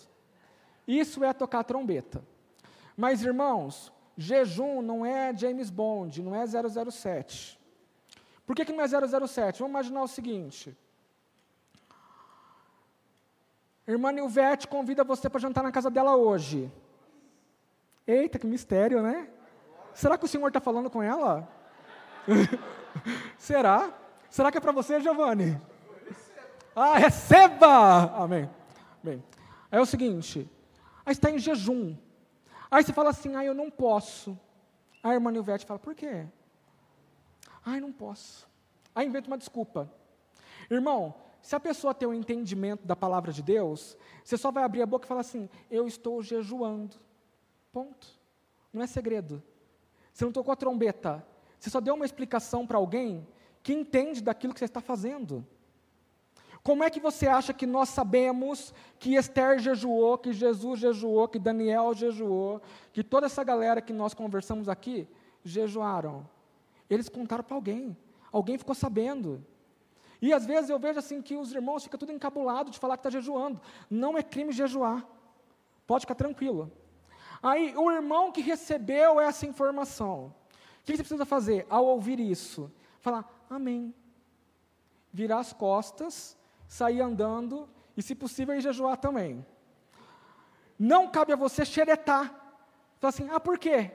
Isso 0.87 1.23
é 1.23 1.33
tocar 1.33 1.63
trombeta. 1.63 2.23
Mas, 2.95 3.23
irmãos, 3.23 3.91
jejum 4.17 4.81
não 4.81 5.05
é 5.05 5.35
James 5.35 5.69
Bond, 5.69 6.21
não 6.21 6.35
é 6.35 6.45
007. 6.45 7.59
Por 8.45 8.55
que, 8.55 8.65
que 8.65 8.71
não 8.71 8.83
é 8.83 8.87
007? 8.87 9.59
Vamos 9.59 9.71
imaginar 9.71 10.03
o 10.03 10.07
seguinte. 10.07 10.77
Irmã 13.87 14.11
Nilvete 14.11 14.67
convida 14.67 15.03
você 15.03 15.29
para 15.29 15.41
jantar 15.41 15.63
na 15.63 15.71
casa 15.71 15.89
dela 15.89 16.15
hoje. 16.15 16.71
Eita, 18.07 18.39
que 18.39 18.47
mistério, 18.47 19.01
né? 19.01 19.27
Será 19.93 20.17
que 20.17 20.25
o 20.25 20.27
senhor 20.27 20.47
está 20.47 20.59
falando 20.59 20.89
com 20.89 21.01
ela? 21.03 21.47
Será? 23.37 23.93
Será 24.33 24.51
que 24.51 24.57
é 24.57 24.61
para 24.61 24.71
você, 24.71 24.99
Giovanni? 24.99 25.61
Ah, 26.75 26.97
receba! 26.97 28.15
Amém. 28.15 28.49
Bem, 29.03 29.23
é 29.69 29.79
o 29.79 29.85
seguinte, 29.85 30.49
Aí 31.05 31.11
está 31.11 31.29
em 31.29 31.37
jejum. 31.37 31.95
Aí 32.71 32.83
você 32.83 32.91
fala 32.91 33.11
assim, 33.11 33.35
ah, 33.35 33.45
eu 33.45 33.53
não 33.53 33.69
posso. 33.69 34.31
Aí 35.03 35.11
a 35.11 35.13
irmã 35.13 35.31
Nilvete 35.31 35.67
fala, 35.67 35.77
por 35.77 35.93
quê? 35.93 36.25
Ai, 37.63 37.79
não 37.79 37.93
posso. 37.93 38.49
Aí 38.95 39.05
inventa 39.05 39.27
uma 39.27 39.37
desculpa. 39.37 39.87
Irmão, 40.67 41.13
se 41.39 41.55
a 41.55 41.59
pessoa 41.59 41.93
tem 41.93 42.07
um 42.07 42.13
entendimento 42.15 42.87
da 42.87 42.95
palavra 42.95 43.31
de 43.31 43.43
Deus, 43.43 43.95
você 44.23 44.35
só 44.35 44.49
vai 44.49 44.63
abrir 44.63 44.81
a 44.81 44.87
boca 44.87 45.05
e 45.05 45.07
falar 45.07 45.21
assim, 45.21 45.47
eu 45.69 45.85
estou 45.85 46.23
jejuando. 46.23 46.95
Ponto. 47.71 48.07
Não 48.73 48.81
é 48.81 48.87
segredo. 48.87 49.43
Você 50.11 50.25
não 50.25 50.31
tocou 50.31 50.51
a 50.51 50.55
trombeta. 50.55 51.23
Você 51.59 51.69
só 51.69 51.79
deu 51.79 51.93
uma 51.93 52.05
explicação 52.05 52.65
para 52.65 52.79
alguém 52.79 53.27
que 53.63 53.73
entende 53.73 54.21
daquilo 54.21 54.53
que 54.53 54.59
você 54.59 54.65
está 54.65 54.81
fazendo. 54.81 55.47
Como 56.61 56.83
é 56.83 56.89
que 56.89 56.99
você 56.99 57.27
acha 57.27 57.53
que 57.53 57.65
nós 57.65 57.89
sabemos 57.89 58.73
que 58.99 59.15
Esther 59.15 59.59
jejuou, 59.59 60.17
que 60.17 60.31
Jesus 60.31 60.79
jejuou, 60.79 61.27
que 61.27 61.39
Daniel 61.39 61.93
jejuou, 61.93 62.61
que 62.91 63.03
toda 63.03 63.25
essa 63.25 63.43
galera 63.43 63.81
que 63.81 63.91
nós 63.91 64.13
conversamos 64.13 64.69
aqui 64.69 65.07
jejuaram? 65.43 66.27
Eles 66.89 67.09
contaram 67.09 67.43
para 67.43 67.55
alguém. 67.55 67.97
Alguém 68.31 68.57
ficou 68.57 68.75
sabendo. 68.75 69.45
E 70.21 70.31
às 70.31 70.45
vezes 70.45 70.69
eu 70.69 70.79
vejo 70.79 70.99
assim 70.99 71.21
que 71.21 71.35
os 71.35 71.53
irmãos 71.53 71.83
ficam 71.83 71.99
tudo 71.99 72.13
encabulado 72.13 72.71
de 72.71 72.79
falar 72.79 72.95
que 72.95 73.01
está 73.01 73.09
jejuando. 73.09 73.59
Não 73.89 74.17
é 74.17 74.23
crime 74.23 74.53
jejuar. 74.53 75.05
Pode 75.85 76.03
ficar 76.03 76.15
tranquilo. 76.15 76.71
Aí 77.41 77.75
o 77.75 77.91
irmão 77.91 78.31
que 78.31 78.39
recebeu 78.39 79.19
essa 79.19 79.45
informação, 79.45 80.33
o 80.79 80.85
que 80.85 80.95
você 80.95 81.03
precisa 81.03 81.25
fazer 81.25 81.65
ao 81.69 81.85
ouvir 81.85 82.21
isso? 82.21 82.71
Falar, 83.01 83.42
amém. 83.55 83.93
Virar 85.11 85.39
as 85.39 85.53
costas 85.53 86.37
sair 86.67 87.01
andando 87.01 87.69
e, 87.95 88.01
se 88.01 88.15
possível, 88.15 88.59
jejuar 88.59 88.97
também. 88.97 89.45
Não 90.79 91.07
cabe 91.07 91.33
a 91.33 91.35
você 91.35 91.63
xeretar. 91.63 92.33
Falar 92.99 93.09
assim, 93.09 93.29
ah, 93.31 93.39
por 93.39 93.59
quê? 93.59 93.91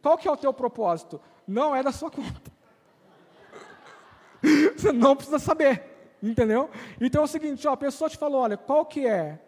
Qual 0.00 0.16
que 0.16 0.26
é 0.26 0.30
o 0.30 0.36
teu 0.36 0.52
propósito? 0.52 1.20
Não 1.46 1.76
é 1.76 1.82
da 1.82 1.92
sua 1.92 2.10
conta. 2.10 2.50
você 4.74 4.92
não 4.92 5.14
precisa 5.14 5.38
saber, 5.38 6.16
entendeu? 6.22 6.70
Então 6.98 7.22
é 7.22 7.24
o 7.24 7.28
seguinte, 7.28 7.68
ó, 7.68 7.72
a 7.72 7.76
pessoa 7.76 8.08
te 8.08 8.16
falou, 8.16 8.40
olha, 8.40 8.56
qual 8.56 8.86
que 8.86 9.06
é 9.06 9.38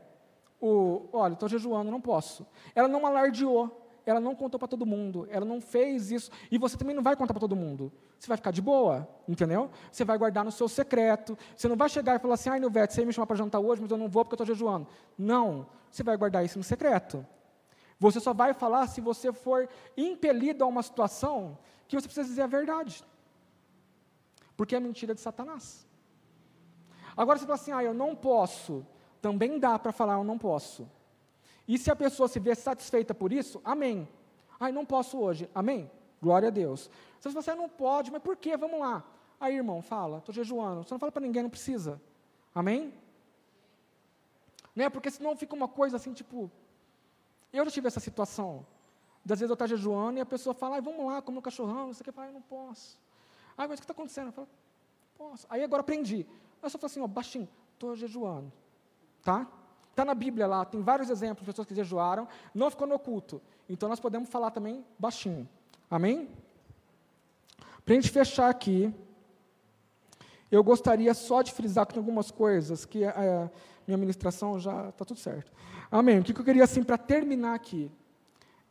o... 0.61 1.09
Olha, 1.13 1.33
estou 1.33 1.49
jejuando, 1.49 1.91
não 1.91 2.01
posso. 2.03 2.47
Ela 2.75 2.89
não 2.89 3.07
alardeou 3.07 3.80
ela 4.07 4.21
não 4.21 4.35
contou 4.35 4.59
para 4.59 4.69
todo 4.69 4.87
mundo, 4.87 5.27
ela 5.31 5.45
não 5.45 5.61
fez 5.61 6.11
isso, 6.11 6.31
e 6.51 6.59
você 6.59 6.77
também 6.77 6.95
não 6.95 7.03
vai 7.03 7.17
contar 7.17 7.33
para 7.33 7.41
todo 7.41 7.57
mundo. 7.57 7.93
Você 8.19 8.29
vai 8.29 8.37
ficar 8.37 8.51
de 8.51 8.61
boa, 8.61 9.09
entendeu? 9.27 9.71
Você 9.91 10.05
vai 10.05 10.19
guardar 10.19 10.45
no 10.45 10.53
seu 10.53 10.69
secreto. 10.69 11.39
Você 11.57 11.69
não 11.69 11.77
vai 11.77 11.89
chegar 11.89 12.17
e 12.17 12.19
falar 12.19 12.35
assim, 12.35 12.51
ai, 12.51 12.61
Nilvete, 12.61 12.93
você 12.93 13.01
ia 13.01 13.07
me 13.07 13.13
chamar 13.13 13.27
para 13.27 13.37
jantar 13.37 13.61
hoje, 13.61 13.81
mas 13.81 13.91
eu 13.91 13.97
não 13.97 14.09
vou 14.09 14.25
porque 14.25 14.35
eu 14.35 14.45
estou 14.45 14.55
jejuando. 14.55 14.87
Não, 15.17 15.67
você 15.91 16.03
vai 16.03 16.17
guardar 16.17 16.45
isso 16.45 16.59
no 16.59 16.65
secreto. 16.65 17.27
Você 17.99 18.21
só 18.21 18.33
vai 18.33 18.55
falar 18.55 18.87
se 18.87 19.01
você 19.01 19.33
for 19.33 19.69
impelido 19.97 20.65
a 20.65 20.67
uma 20.67 20.83
situação 20.83 21.59
que 21.87 21.97
você 21.97 22.07
precisa 22.07 22.27
dizer 22.29 22.43
a 22.43 22.47
verdade. 22.47 23.05
Porque 24.57 24.77
é 24.77 24.81
mentira 24.81 25.15
de 25.15 25.21
Satanás. 25.21 25.87
Agora 27.17 27.39
você 27.39 27.45
fala 27.45 27.55
assim, 27.57 27.73
ah, 27.73 27.83
eu 27.83 27.95
não 27.95 28.15
posso. 28.15 28.87
Também 29.21 29.59
dá 29.59 29.79
para 29.79 29.93
falar, 29.93 30.15
eu 30.15 30.25
não 30.25 30.39
posso. 30.39 30.89
E 31.71 31.79
se 31.79 31.89
a 31.89 31.95
pessoa 31.95 32.27
se 32.27 32.41
vê 32.41 32.53
satisfeita 32.53 33.15
por 33.15 33.33
isso, 33.33 33.61
amém. 33.65 34.09
Ai, 34.59 34.73
não 34.73 34.85
posso 34.85 35.17
hoje, 35.17 35.49
amém? 35.55 35.89
Glória 36.21 36.49
a 36.49 36.51
Deus. 36.51 36.91
Se 37.21 37.29
você 37.29 37.55
não 37.55 37.69
pode, 37.69 38.11
mas 38.11 38.21
por 38.21 38.37
quê? 38.37 38.57
Vamos 38.57 38.81
lá. 38.81 39.05
Aí, 39.39 39.55
irmão, 39.55 39.81
fala, 39.81 40.19
estou 40.19 40.35
jejuando. 40.35 40.83
Você 40.83 40.93
não 40.93 40.99
fala 40.99 41.13
para 41.13 41.23
ninguém, 41.23 41.45
não 41.45 41.49
precisa. 41.49 42.03
Amém? 42.53 42.93
Né? 44.75 44.91
Porque 44.91 45.13
senão 45.13 45.37
fica 45.37 45.55
uma 45.55 45.69
coisa 45.69 45.97
assim, 45.97 46.13
tipo. 46.13 46.51
Eu 47.53 47.65
já 47.67 47.71
tive 47.71 47.87
essa 47.87 48.01
situação. 48.01 48.67
Das 49.25 49.39
vezes 49.39 49.51
eu 49.51 49.55
estou 49.55 49.69
jejuando 49.69 50.19
e 50.19 50.21
a 50.21 50.27
pessoa 50.27 50.53
fala, 50.53 50.75
ai, 50.75 50.81
vamos 50.81 51.07
lá, 51.07 51.23
comer 51.23 51.39
um 51.39 51.41
cachorrão. 51.41 51.95
Você 51.95 52.03
quer 52.03 52.13
falar, 52.13 52.27
eu 52.27 52.33
não 52.33 52.43
posso. 52.43 52.99
Ai, 53.57 53.69
mas 53.69 53.79
o 53.79 53.83
que 53.83 53.85
está 53.85 53.93
acontecendo? 53.93 54.27
Eu 54.27 54.33
falo, 54.33 54.49
posso. 55.17 55.47
Aí 55.49 55.63
agora 55.63 55.83
aprendi. 55.83 56.27
Eu 56.61 56.69
só 56.69 56.79
falo 56.79 56.91
assim, 56.91 57.01
ó, 57.01 57.07
baixinho, 57.07 57.49
estou 57.75 57.95
jejuando. 57.95 58.53
Tá? 59.23 59.47
Está 60.01 60.07
na 60.07 60.15
Bíblia 60.15 60.47
lá, 60.47 60.65
tem 60.65 60.81
vários 60.81 61.11
exemplos 61.11 61.41
de 61.41 61.45
pessoas 61.45 61.69
que 61.69 61.75
jejuaram, 61.75 62.27
não 62.55 62.71
ficou 62.71 62.87
no 62.87 62.95
oculto. 62.95 63.39
Então 63.69 63.87
nós 63.87 64.01
podemos 64.01 64.31
falar 64.31 64.51
também 64.51 64.83
baixinho. 64.99 65.47
Amém? 65.91 66.31
Para 67.85 67.93
a 67.93 67.95
gente 67.97 68.09
fechar 68.09 68.49
aqui, 68.49 68.95
eu 70.51 70.65
gostaria 70.65 71.13
só 71.13 71.43
de 71.43 71.53
frisar 71.53 71.87
com 71.87 71.99
algumas 71.99 72.31
coisas, 72.31 72.87
que 72.87 73.05
a, 73.05 73.11
a 73.11 73.51
minha 73.87 73.99
ministração 73.99 74.59
já 74.59 74.89
está 74.89 75.05
tudo 75.05 75.21
certo. 75.21 75.53
Amém. 75.91 76.21
O 76.21 76.25
que 76.25 76.33
eu 76.33 76.45
queria, 76.47 76.65
assim, 76.65 76.83
para 76.83 76.97
terminar 76.97 77.55
aqui, 77.55 77.93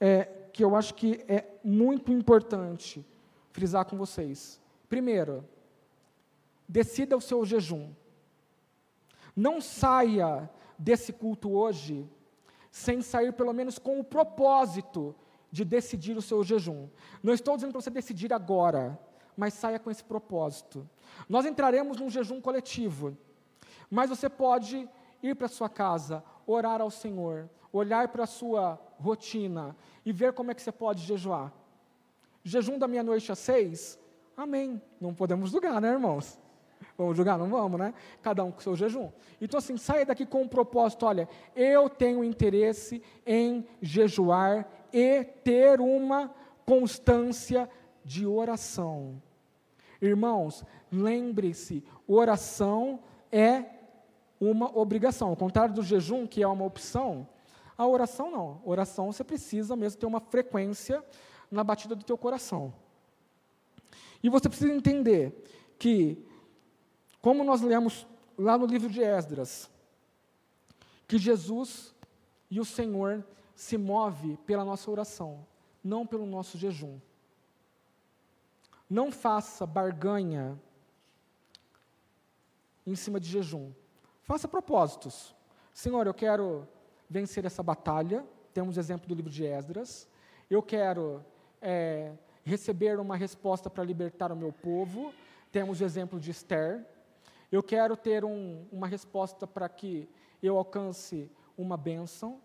é 0.02 0.24
que 0.52 0.64
eu 0.64 0.76
acho 0.76 0.96
que 0.96 1.24
é 1.28 1.46
muito 1.64 2.12
importante 2.12 3.06
frisar 3.52 3.86
com 3.86 3.96
vocês. 3.96 4.60
Primeiro, 4.90 5.48
decida 6.68 7.16
o 7.16 7.22
seu 7.22 7.46
jejum. 7.46 7.94
Não 9.36 9.62
saia 9.62 10.50
desse 10.80 11.12
culto 11.12 11.52
hoje 11.52 12.10
sem 12.72 13.02
sair 13.02 13.34
pelo 13.34 13.54
menos 13.54 13.78
com 13.78 14.00
o 14.00 14.04
propósito 14.04 15.14
de 15.52 15.66
decidir 15.66 16.16
o 16.16 16.22
seu 16.22 16.44
jejum. 16.44 16.88
Não 17.22 17.34
estou 17.34 17.56
dizendo 17.56 17.72
para 17.72 17.82
você 17.82 17.90
decidir 17.90 18.32
agora, 18.32 18.98
mas 19.36 19.54
saia 19.54 19.80
com 19.80 19.92
esse 19.92 20.04
propósito. 20.04 20.88
Nós 21.28 21.46
entraremos 21.46 22.00
num 22.00 22.10
jejum 22.10 22.40
coletivo, 22.40 23.18
mas 23.90 24.10
você 24.10 24.30
pode 24.30 24.88
ir 25.22 25.36
para 25.36 25.48
sua 25.48 25.68
casa, 25.68 26.24
orar 26.46 26.82
ao 26.82 26.92
Senhor, 26.92 27.50
olhar 27.74 28.08
para 28.10 28.24
a 28.24 28.28
sua 28.28 28.80
rotina 29.00 29.76
e 30.06 30.12
ver 30.14 30.34
como 30.34 30.52
é 30.52 30.54
que 30.54 30.62
você 30.62 30.72
pode 30.72 31.04
jejuar. 31.04 31.52
Jejum 32.44 32.78
da 32.78 32.88
meia-noite 32.88 33.32
às 33.32 33.40
seis? 33.40 34.00
Amém. 34.38 34.82
Não 35.02 35.14
podemos 35.14 35.52
julgar, 35.52 35.82
né, 35.82 35.90
irmãos? 35.90 36.40
Vamos 36.98 37.16
julgar? 37.16 37.38
Não 37.38 37.50
vamos, 37.50 37.80
né? 37.80 37.94
Cada 38.22 38.44
um 38.44 38.52
com 38.52 38.60
seu 38.60 38.76
jejum. 38.76 39.10
Então, 39.40 39.58
assim, 39.58 39.78
saia 39.78 40.06
daqui 40.06 40.26
com 40.26 40.42
um 40.42 40.48
propósito: 40.48 41.06
olha, 41.06 41.28
eu 41.56 41.90
tenho 41.90 42.24
interesse 42.24 43.02
em 43.26 43.66
jejuar 43.82 44.68
e 44.92 45.24
ter 45.24 45.80
uma 45.80 46.34
constância 46.66 47.70
de 48.04 48.26
oração. 48.26 49.22
Irmãos, 50.02 50.64
lembre-se, 50.92 51.84
oração 52.08 53.00
é 53.32 53.66
uma 54.40 54.78
obrigação. 54.78 55.30
Ao 55.30 55.36
contrário 55.36 55.74
do 55.74 55.84
jejum, 55.84 56.26
que 56.26 56.42
é 56.42 56.48
uma 56.48 56.66
opção, 56.66 57.28
a 57.78 57.86
oração 57.86 58.32
não. 58.32 58.62
Oração 58.64 59.12
você 59.12 59.24
precisa 59.24 59.76
mesmo 59.76 60.00
ter 60.00 60.06
uma 60.06 60.20
frequência 60.20 61.04
na 61.52 61.64
batida 61.64 61.96
do 61.96 62.04
teu 62.04 62.18
coração. 62.18 62.74
E 64.22 64.30
você 64.30 64.50
precisa 64.50 64.74
entender 64.74 65.44
que, 65.78 66.26
como 67.22 67.44
nós 67.44 67.62
lemos 67.62 68.08
lá 68.38 68.58
no 68.58 68.66
livro 68.66 68.90
de 68.90 69.02
Esdras, 69.02 69.70
que 71.08 71.18
Jesus 71.18 71.94
e 72.50 72.60
o 72.60 72.66
Senhor 72.66 73.26
se 73.56 73.78
move 73.78 74.38
pela 74.46 74.64
nossa 74.64 74.90
oração, 74.90 75.46
não 75.84 76.06
pelo 76.06 76.26
nosso 76.26 76.58
jejum. 76.58 77.00
Não 78.90 79.12
faça 79.12 79.66
barganha 79.66 80.60
em 82.86 82.96
cima 82.96 83.20
de 83.20 83.30
jejum. 83.30 83.72
Faça 84.24 84.48
propósitos. 84.48 85.36
Senhor, 85.74 86.08
eu 86.08 86.14
quero 86.14 86.68
vencer 87.10 87.46
essa 87.46 87.62
batalha. 87.62 88.26
Temos 88.54 88.78
exemplo 88.78 89.08
do 89.08 89.14
livro 89.14 89.32
de 89.32 89.46
Esdras. 89.46 90.08
Eu 90.50 90.64
quero 90.64 91.24
é, 91.62 92.14
receber 92.44 93.00
uma 93.00 93.16
resposta 93.16 93.70
para 93.70 93.84
libertar 93.84 94.32
o 94.32 94.36
meu 94.36 94.52
povo. 94.52 95.14
Temos 95.52 95.82
o 95.82 95.84
exemplo 95.84 96.20
de 96.20 96.32
Esther. 96.32 96.86
Eu 97.52 97.64
quero 97.64 97.98
ter 97.98 98.24
um, 98.24 98.66
uma 98.72 98.88
resposta 98.88 99.48
para 99.48 99.68
que 99.68 100.08
eu 100.42 100.58
alcance 100.58 101.30
uma 101.58 101.76
bênção. 101.76 102.40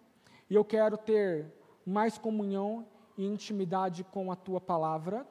E 0.48 0.54
eu 0.54 0.64
quero 0.64 0.96
ter 0.96 1.46
mais 1.84 2.18
comunhão 2.18 2.86
e 3.16 3.24
intimidade 3.24 4.02
com 4.04 4.32
a 4.32 4.36
tua 4.36 4.60
palavra. 4.60 5.26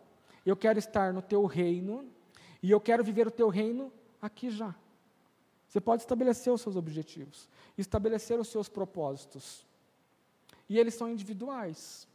Eu 0.46 0.56
quero 0.56 0.80
estar 0.80 1.12
no 1.12 1.22
teu 1.22 1.46
reino. 1.46 2.08
E 2.62 2.72
eu 2.72 2.80
quero 2.80 3.04
viver 3.04 3.28
o 3.28 3.32
teu 3.32 3.50
reino 3.50 3.92
aqui 4.22 4.50
já. 4.50 4.74
Você 5.68 5.82
pode 5.82 6.04
estabelecer 6.04 6.54
os 6.54 6.62
seus 6.62 6.76
objetivos, 6.76 7.50
estabelecer 7.78 8.40
os 8.40 8.48
seus 8.48 8.70
propósitos. 8.70 9.66
E 10.70 10.78
eles 10.78 10.94
são 10.94 11.10
individuais. 11.10 12.08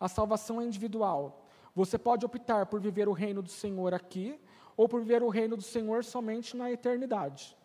A 0.00 0.08
salvação 0.08 0.60
é 0.60 0.64
individual. 0.64 1.44
Você 1.74 1.98
pode 1.98 2.24
optar 2.24 2.66
por 2.66 2.80
viver 2.80 3.08
o 3.08 3.12
reino 3.12 3.42
do 3.42 3.50
Senhor 3.50 3.92
aqui, 3.92 4.40
ou 4.76 4.88
por 4.88 5.00
viver 5.00 5.22
o 5.22 5.28
reino 5.28 5.56
do 5.56 5.62
Senhor 5.62 6.04
somente 6.04 6.56
na 6.56 6.70
eternidade. 6.70 7.56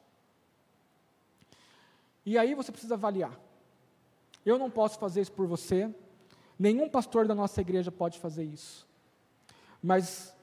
E 2.25 2.37
aí 2.37 2.53
você 2.53 2.71
precisa 2.71 2.95
avaliar. 2.95 3.37
Eu 4.45 4.57
não 4.57 4.69
posso 4.69 4.99
fazer 4.99 5.21
isso 5.21 5.31
por 5.31 5.47
você, 5.47 5.93
nenhum 6.57 6.89
pastor 6.89 7.27
da 7.27 7.35
nossa 7.35 7.61
igreja 7.61 7.91
pode 7.91 8.19
fazer 8.19 8.43
isso. 8.43 8.87
Mas 9.81 10.35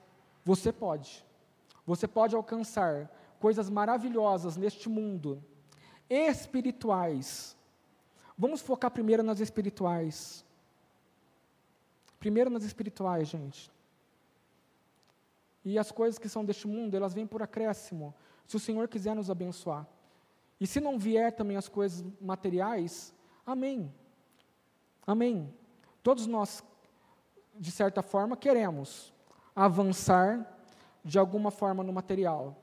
você 0.45 0.73
pode. 0.73 1.25
Você 1.87 2.09
pode 2.09 2.35
alcançar 2.35 3.11
coisas 3.39 3.71
maravilhosas 3.71 4.57
neste 4.57 4.89
mundo, 4.89 5.43
espirituais. 6.09 7.57
Vamos 8.37 8.61
focar 8.61 8.91
primeiro 8.91 9.23
nas 9.23 9.41
espirituais. 9.41 10.45
Primeiro 12.19 12.51
nas 12.51 12.64
espirituais, 12.64 13.29
gente. 13.29 13.71
E 15.67 15.81
as 15.81 15.91
coisas 15.91 16.17
que 16.17 16.29
são 16.29 16.45
deste 16.45 16.69
mundo, 16.69 16.97
elas 16.97 17.12
vêm 17.12 17.27
por 17.27 17.43
acréscimo, 17.43 18.14
se 18.47 18.55
o 18.55 18.61
Senhor 18.61 18.87
quiser 18.87 19.17
nos 19.17 19.29
abençoar. 19.29 19.85
E 20.61 20.67
se 20.67 20.79
não 20.79 20.97
vier 20.97 21.33
também 21.33 21.57
as 21.57 21.69
coisas 21.69 22.07
materiais, 22.21 23.12
amém. 23.45 23.93
Amém. 25.05 25.53
Todos 26.05 26.25
nós, 26.29 26.62
de 27.59 27.73
certa 27.73 28.01
forma, 28.01 28.37
queremos 28.37 29.12
avançar 29.57 30.57
de 31.05 31.19
alguma 31.19 31.51
forma 31.51 31.83
no 31.83 31.93
material. 31.93 32.57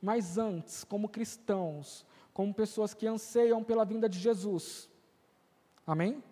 Mas 0.00 0.38
antes, 0.38 0.84
como 0.84 1.08
cristãos, 1.08 2.06
como 2.32 2.54
pessoas 2.54 2.94
que 2.94 3.04
anseiam 3.04 3.64
pela 3.64 3.84
vinda 3.84 4.08
de 4.08 4.20
Jesus, 4.20 4.88
amém? 5.84 6.10
amém? 6.10 6.22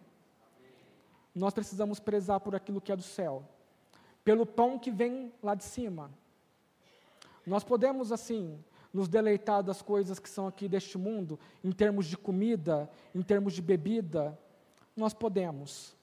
Nós 1.35 1.53
precisamos 1.53 1.99
prezar 1.99 2.39
por 2.39 2.55
aquilo 2.55 2.81
que 2.81 2.93
é 2.93 2.97
do 2.97 3.03
céu, 3.03 3.43
pelo 4.25 4.47
pão 4.47 4.79
que 4.79 4.91
vem 4.91 5.33
lá 5.43 5.55
de 5.55 5.65
cima. 5.65 6.11
Nós 7.47 7.65
podemos, 7.65 8.13
assim, 8.13 8.59
nos 8.93 9.09
deleitar 9.09 9.63
das 9.63 9.83
coisas 9.83 10.19
que 10.19 10.29
são 10.29 10.47
aqui 10.47 10.69
deste 10.69 10.99
mundo, 10.99 11.39
em 11.65 11.73
termos 11.73 12.07
de 12.07 12.17
comida, 12.17 12.91
em 13.15 13.23
termos 13.23 13.55
de 13.55 13.63
bebida, 13.63 14.39
nós 14.97 15.15
podemos. 15.15 15.97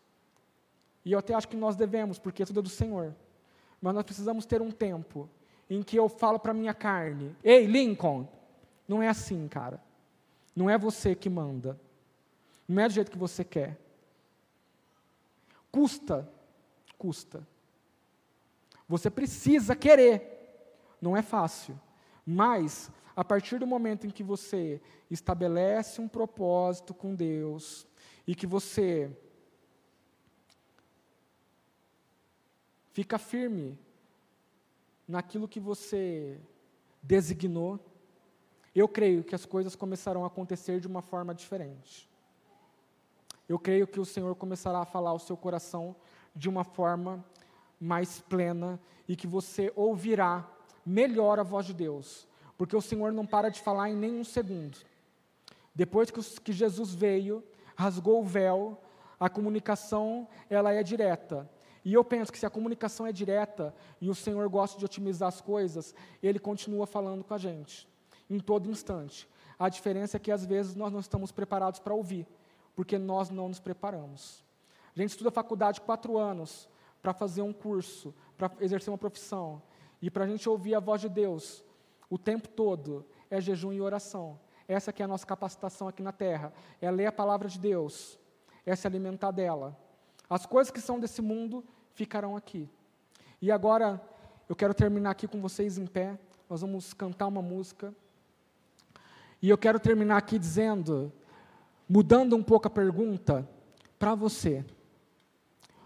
E 1.06 1.12
eu 1.12 1.20
até 1.20 1.34
acho 1.34 1.48
que 1.48 1.56
nós 1.56 1.76
devemos, 1.76 2.20
porque 2.20 2.46
tudo 2.46 2.60
é 2.60 2.64
do 2.64 2.70
Senhor. 2.70 3.16
Mas 3.82 3.94
nós 3.94 4.04
precisamos 4.04 4.46
ter 4.46 4.62
um 4.62 4.72
tempo 4.72 5.30
em 5.70 5.84
que 5.84 5.96
eu 5.96 6.10
falo 6.10 6.40
para 6.40 6.54
minha 6.54 6.74
carne: 6.74 7.36
Ei, 7.44 7.66
Lincoln, 7.66 8.28
não 8.88 9.02
é 9.02 9.08
assim, 9.08 9.48
cara. 9.48 9.82
Não 10.56 10.70
é 10.70 10.78
você 10.78 11.16
que 11.16 11.30
manda. 11.30 11.80
Não 12.68 12.82
é 12.82 12.88
do 12.88 12.94
jeito 12.94 13.12
que 13.12 13.18
você 13.18 13.44
quer. 13.44 13.80
Custa, 15.72 16.28
custa. 16.98 17.48
Você 18.90 19.08
precisa 19.12 19.76
querer. 19.76 20.18
Não 21.00 21.16
é 21.16 21.22
fácil. 21.22 21.80
Mas, 22.26 22.92
a 23.16 23.24
partir 23.24 23.60
do 23.60 23.68
momento 23.68 24.08
em 24.08 24.10
que 24.10 24.24
você 24.24 24.82
estabelece 25.12 26.02
um 26.02 26.08
propósito 26.08 26.92
com 26.92 27.14
Deus 27.14 27.88
e 28.26 28.34
que 28.34 28.48
você 28.48 29.16
fica 32.92 33.20
firme 33.20 33.78
naquilo 35.08 35.48
que 35.48 35.60
você 35.60 36.40
designou, 37.02 37.80
eu 38.74 38.88
creio 38.88 39.24
que 39.24 39.36
as 39.36 39.46
coisas 39.46 39.76
começarão 39.76 40.24
a 40.24 40.28
acontecer 40.28 40.80
de 40.80 40.88
uma 40.88 41.04
forma 41.04 41.34
diferente. 41.34 42.10
Eu 43.48 43.60
creio 43.60 43.88
que 43.88 44.00
o 44.00 44.06
Senhor 44.06 44.36
começará 44.36 44.80
a 44.80 44.86
falar 44.86 45.12
ao 45.12 45.20
seu 45.20 45.38
coração 45.38 45.96
de 46.36 46.50
uma 46.50 46.64
forma 46.64 47.24
mais 47.80 48.20
plena 48.22 48.80
e 49.08 49.16
que 49.16 49.28
você 49.28 49.72
ouvirá 49.76 50.48
melhor 50.86 51.40
a 51.40 51.44
voz 51.44 51.66
de 51.66 51.74
Deus, 51.74 52.28
porque 52.58 52.76
o 52.76 52.82
Senhor 52.82 53.12
não 53.12 53.26
para 53.26 53.50
de 53.50 53.62
falar 53.62 53.90
em 53.90 53.96
nenhum 53.96 54.24
segundo. 54.24 54.78
Depois 55.74 56.12
que 56.12 56.52
Jesus 56.52 56.94
veio, 56.94 57.44
rasgou 57.76 58.20
o 58.22 58.26
véu, 58.26 58.82
a 59.20 59.30
comunicação 59.30 60.28
ela 60.50 60.74
é 60.74 60.84
direta. 60.84 61.50
E 61.84 61.94
eu 61.94 62.04
penso 62.04 62.32
que 62.32 62.38
se 62.38 62.46
a 62.46 62.50
comunicação 62.50 63.08
é 63.08 63.12
direta 63.12 63.74
e 64.02 64.10
o 64.10 64.16
Senhor 64.16 64.48
gosta 64.50 64.78
de 64.78 64.86
otimizar 64.86 65.30
as 65.30 65.40
coisas, 65.40 65.96
Ele 66.22 66.38
continua 66.38 66.86
falando 66.86 67.24
com 67.24 67.34
a 67.34 67.38
gente, 67.38 67.88
em 68.30 68.40
todo 68.40 68.70
instante. 68.70 69.28
A 69.58 69.70
diferença 69.70 70.18
é 70.18 70.20
que 70.20 70.32
às 70.32 70.46
vezes 70.46 70.76
nós 70.76 70.92
não 70.92 71.00
estamos 71.00 71.32
preparados 71.32 71.80
para 71.80 71.94
ouvir, 71.94 72.28
porque 72.76 72.98
nós 72.98 73.30
não 73.30 73.48
nos 73.48 73.60
preparamos. 73.60 74.44
A 74.96 75.00
gente 75.00 75.12
estuda 75.12 75.32
faculdade 75.32 75.82
quatro 75.82 76.18
anos 76.18 76.68
para 77.02 77.14
fazer 77.14 77.42
um 77.42 77.54
curso, 77.54 78.14
para 78.38 78.52
exercer 78.60 78.92
uma 78.92 78.98
profissão. 78.98 79.62
E 80.02 80.10
para 80.10 80.24
a 80.26 80.28
gente 80.28 80.48
ouvir 80.48 80.76
a 80.76 80.80
voz 80.80 81.02
de 81.02 81.10
Deus 81.10 81.64
o 82.10 82.18
tempo 82.18 82.48
todo 82.50 83.06
é 83.30 83.40
jejum 83.40 83.72
e 83.72 83.80
oração. 83.80 84.40
Essa 84.68 84.92
que 84.92 85.02
é 85.02 85.06
a 85.06 85.08
nossa 85.08 85.26
capacitação 85.26 85.88
aqui 85.88 86.02
na 86.02 86.12
terra. 86.12 86.52
É 86.82 86.90
ler 86.90 87.06
a 87.06 87.12
palavra 87.12 87.48
de 87.48 87.60
Deus, 87.60 88.20
é 88.66 88.76
se 88.76 88.88
alimentar 88.88 89.32
dela. 89.32 89.78
As 90.30 90.46
coisas 90.46 90.72
que 90.72 90.82
são 90.82 91.00
desse 91.00 91.22
mundo 91.22 91.64
ficarão 91.94 92.36
aqui. 92.36 92.68
E 93.42 93.52
agora 93.52 94.02
eu 94.48 94.56
quero 94.56 94.74
terminar 94.74 95.12
aqui 95.12 95.28
com 95.28 95.40
vocês 95.40 95.78
em 95.78 95.86
pé. 95.86 96.18
Nós 96.50 96.62
vamos 96.62 96.94
cantar 96.94 97.28
uma 97.28 97.42
música. 97.42 97.94
E 99.42 99.50
eu 99.50 99.58
quero 99.58 99.80
terminar 99.80 100.18
aqui 100.18 100.38
dizendo, 100.38 101.12
mudando 101.88 102.36
um 102.36 102.44
pouco 102.44 102.68
a 102.68 102.72
pergunta 102.72 103.48
para 103.98 104.16
você. 104.16 104.66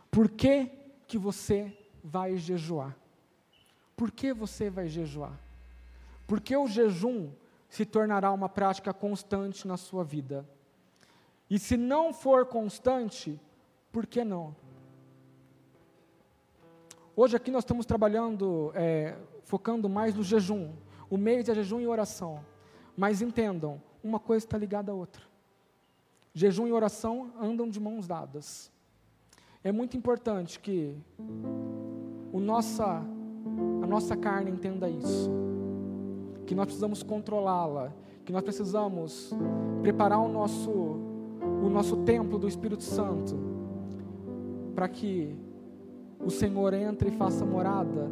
Por 0.10 0.30
que 0.30 0.72
que 1.14 1.18
você 1.20 1.72
vai 2.04 2.38
jejuar? 2.38 2.98
Por 3.96 4.10
que 4.10 4.34
você 4.34 4.68
vai 4.68 4.88
jejuar? 4.88 5.40
Porque 6.26 6.58
o 6.58 6.66
jejum 6.68 7.30
se 7.70 7.86
tornará 7.86 8.32
uma 8.32 8.50
prática 8.50 8.92
constante 8.92 9.68
na 9.68 9.78
sua 9.78 10.04
vida. 10.04 10.44
E 11.48 11.60
se 11.60 11.78
não 11.78 12.12
for 12.12 12.48
constante, 12.48 13.40
por 13.92 14.08
que 14.08 14.24
não? 14.24 14.56
Hoje 17.16 17.36
aqui 17.36 17.52
nós 17.52 17.64
estamos 17.64 17.86
trabalhando, 17.86 18.72
é, 18.74 19.16
focando 19.44 19.88
mais 19.88 20.16
no 20.16 20.24
jejum. 20.24 20.74
O 21.12 21.16
mês 21.16 21.48
é 21.48 21.54
jejum 21.54 21.80
e 21.80 21.86
oração. 21.86 22.44
Mas 22.98 23.22
entendam, 23.22 23.80
uma 24.04 24.20
coisa 24.20 24.48
está 24.48 24.58
ligada 24.58 24.92
à 24.92 24.96
outra. 24.96 25.22
Jejum 26.34 26.66
e 26.66 26.72
oração 26.72 27.32
andam 27.40 27.70
de 27.70 27.80
mãos 27.80 28.08
dadas. 28.08 28.73
É 29.66 29.72
muito 29.72 29.96
importante 29.96 30.60
que 30.60 30.94
o 32.34 32.40
nossa, 32.40 33.02
a 33.82 33.88
nossa 33.88 34.14
carne 34.14 34.52
entenda 34.52 34.90
isso. 34.90 35.32
Que 36.46 36.54
nós 36.54 36.66
precisamos 36.66 37.02
controlá-la. 37.02 37.94
Que 38.26 38.34
nós 38.34 38.44
precisamos 38.44 39.32
preparar 39.82 40.20
o 40.20 40.28
nosso, 40.28 40.70
o 40.70 41.70
nosso 41.70 41.96
templo 41.98 42.38
do 42.38 42.46
Espírito 42.46 42.84
Santo. 42.84 43.38
Para 44.76 44.90
que 44.90 45.34
o 46.20 46.30
Senhor 46.30 46.74
entre 46.74 47.08
e 47.08 47.12
faça 47.14 47.46
morada 47.46 48.12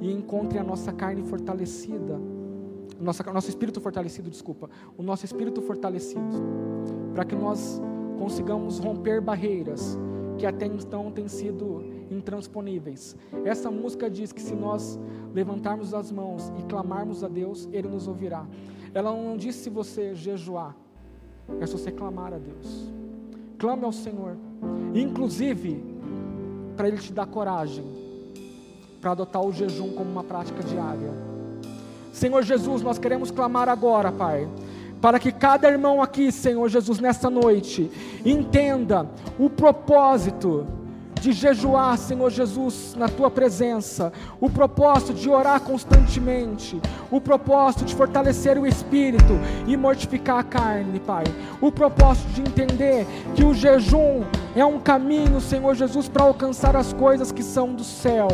e 0.00 0.12
encontre 0.12 0.58
a 0.58 0.64
nossa 0.64 0.92
carne 0.92 1.22
fortalecida, 1.22 2.18
nossa, 2.98 3.22
nosso 3.32 3.48
espírito 3.48 3.80
fortalecido, 3.80 4.28
desculpa, 4.28 4.68
o 4.98 5.02
nosso 5.02 5.24
espírito 5.24 5.62
fortalecido, 5.62 6.36
para 7.14 7.24
que 7.24 7.36
nós 7.36 7.80
consigamos 8.18 8.78
romper 8.78 9.20
barreiras 9.20 9.98
que 10.40 10.46
até 10.46 10.64
então 10.64 11.10
têm 11.10 11.28
sido 11.28 11.84
intransponíveis. 12.10 13.14
Essa 13.44 13.70
música 13.70 14.08
diz 14.08 14.32
que 14.32 14.40
se 14.40 14.54
nós 14.54 14.98
levantarmos 15.34 15.92
as 15.92 16.10
mãos 16.10 16.50
e 16.58 16.62
clamarmos 16.62 17.22
a 17.22 17.28
Deus, 17.28 17.68
Ele 17.70 17.88
nos 17.88 18.08
ouvirá. 18.08 18.46
Ela 18.94 19.12
não 19.12 19.36
diz 19.36 19.54
se 19.56 19.68
você 19.68 20.14
jejuar, 20.14 20.74
é 21.60 21.66
se 21.66 21.72
você 21.72 21.92
clamar 21.92 22.32
a 22.32 22.38
Deus. 22.38 22.90
Clame 23.58 23.84
ao 23.84 23.92
Senhor. 23.92 24.34
Inclusive, 24.94 25.84
para 26.74 26.88
Ele 26.88 26.96
te 26.96 27.12
dar 27.12 27.26
coragem 27.26 27.84
para 28.98 29.12
adotar 29.12 29.42
o 29.42 29.52
jejum 29.52 29.92
como 29.92 30.10
uma 30.10 30.22
prática 30.22 30.62
diária. 30.62 31.10
Senhor 32.12 32.42
Jesus, 32.42 32.82
nós 32.82 32.98
queremos 32.98 33.30
clamar 33.30 33.68
agora, 33.68 34.12
Pai, 34.12 34.46
para 35.00 35.18
que 35.18 35.32
cada 35.32 35.68
irmão 35.68 36.02
aqui, 36.02 36.30
Senhor 36.30 36.68
Jesus, 36.68 36.98
nessa 37.00 37.30
noite, 37.30 37.90
entenda 38.24 39.06
o 39.38 39.48
propósito 39.48 40.66
de 41.20 41.32
jejuar, 41.32 41.98
Senhor 41.98 42.30
Jesus, 42.30 42.94
na 42.96 43.06
tua 43.06 43.30
presença, 43.30 44.10
o 44.40 44.48
propósito 44.48 45.12
de 45.12 45.28
orar 45.28 45.60
constantemente, 45.60 46.80
o 47.10 47.20
propósito 47.20 47.84
de 47.84 47.94
fortalecer 47.94 48.58
o 48.58 48.66
espírito 48.66 49.38
e 49.66 49.76
mortificar 49.76 50.38
a 50.38 50.42
carne, 50.42 50.98
Pai, 50.98 51.24
o 51.60 51.70
propósito 51.70 52.28
de 52.30 52.40
entender 52.40 53.06
que 53.34 53.44
o 53.44 53.52
jejum 53.52 54.22
é 54.54 54.64
um 54.64 54.78
caminho, 54.78 55.40
Senhor 55.40 55.74
Jesus, 55.74 56.08
para 56.08 56.24
alcançar 56.24 56.74
as 56.76 56.92
coisas 56.92 57.30
que 57.30 57.42
são 57.42 57.72
do 57.74 57.84
céu, 57.84 58.28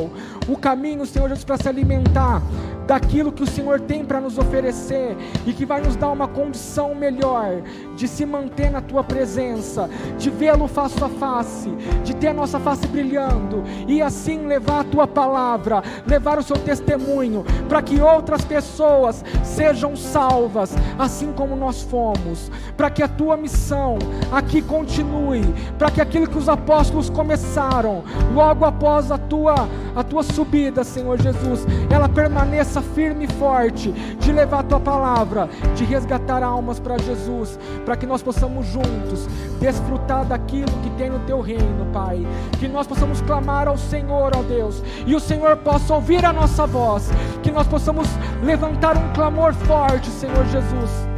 o 0.49 0.57
caminho, 0.57 1.05
Senhor 1.05 1.29
Jesus, 1.29 1.45
para 1.45 1.57
se 1.57 1.69
alimentar 1.69 2.43
daquilo 2.87 3.33
que 3.33 3.43
o 3.43 3.47
Senhor 3.47 3.81
tem 3.81 4.05
para 4.05 4.21
nos 4.21 4.39
oferecer 4.39 5.17
e 5.45 5.53
que 5.53 5.67
vai 5.67 5.81
nos 5.81 5.97
dar 5.97 6.11
uma 6.11 6.29
condição 6.29 6.95
melhor 6.95 7.62
de 7.97 8.07
se 8.07 8.25
manter 8.25 8.71
na 8.71 8.81
tua 8.81 9.03
presença, 9.03 9.91
de 10.17 10.31
vê-lo 10.31 10.69
face 10.69 11.03
a 11.03 11.09
face, 11.09 11.69
de 12.05 12.14
ter 12.14 12.29
a 12.29 12.35
nossa 12.35 12.61
face 12.61 12.87
brilhando 12.87 13.64
e 13.89 14.01
assim 14.01 14.47
levar 14.47 14.81
a 14.81 14.85
tua 14.85 15.07
palavra, 15.07 15.83
levar 16.07 16.39
o 16.39 16.43
seu 16.43 16.57
testemunho, 16.57 17.45
para 17.69 17.83
que 17.83 18.01
outras 18.01 18.45
pessoas 18.45 19.25
sejam 19.43 19.97
salvas, 19.97 20.75
assim 20.99 21.33
como 21.33 21.57
nós 21.57 21.83
fomos, 21.83 22.51
para 22.77 22.91
que 22.91 23.03
a 23.03 23.09
tua 23.09 23.37
missão 23.37 23.99
aqui 24.31 24.62
continue, 24.62 25.43
para 25.77 25.91
que 25.91 26.01
aquilo 26.07 26.28
que 26.28 26.38
os 26.38 26.48
apóstolos 26.48 27.11
começaram, 27.11 28.04
logo 28.32 28.64
após 28.64 29.11
a 29.11 29.18
tua 29.18 29.68
a 29.94 30.04
tua 30.04 30.22
subida, 30.22 30.84
Senhor 30.84 31.18
Jesus, 31.18 31.66
ela 31.88 32.07
permaneça 32.07 32.82
firme 32.82 33.24
e 33.24 33.32
forte, 33.32 33.90
de 33.90 34.30
levar 34.30 34.61
a 34.61 34.62
tua 34.62 34.78
palavra, 34.78 35.48
de 35.74 35.84
resgatar 35.84 36.42
almas 36.42 36.78
para 36.78 36.98
Jesus, 36.98 37.59
para 37.82 37.96
que 37.96 38.04
nós 38.04 38.22
possamos 38.22 38.66
juntos 38.66 39.26
desfrutar 39.59 40.26
daquilo 40.26 40.70
que 40.82 40.90
tem 40.98 41.09
no 41.09 41.20
teu 41.20 41.40
reino, 41.40 41.86
Pai. 41.94 42.26
Que 42.59 42.68
nós 42.68 42.86
possamos 42.86 43.22
clamar 43.22 43.68
ao 43.68 43.78
Senhor, 43.78 44.32
ó 44.36 44.42
Deus, 44.42 44.82
e 45.07 45.14
o 45.14 45.20
Senhor 45.20 45.57
possa 45.57 45.94
ouvir 45.94 46.26
a 46.26 46.32
nossa 46.32 46.66
voz, 46.66 47.11
que 47.42 47.50
nós 47.50 47.66
possamos 47.66 48.07
levantar 48.42 48.98
um 48.98 49.12
clamor 49.14 49.54
forte, 49.54 50.11
Senhor 50.11 50.44
Jesus, 50.48 51.09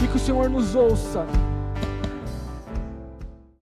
e 0.00 0.06
que 0.06 0.16
o 0.16 0.20
Senhor 0.20 0.48
nos 0.48 0.76
ouça 0.76 1.26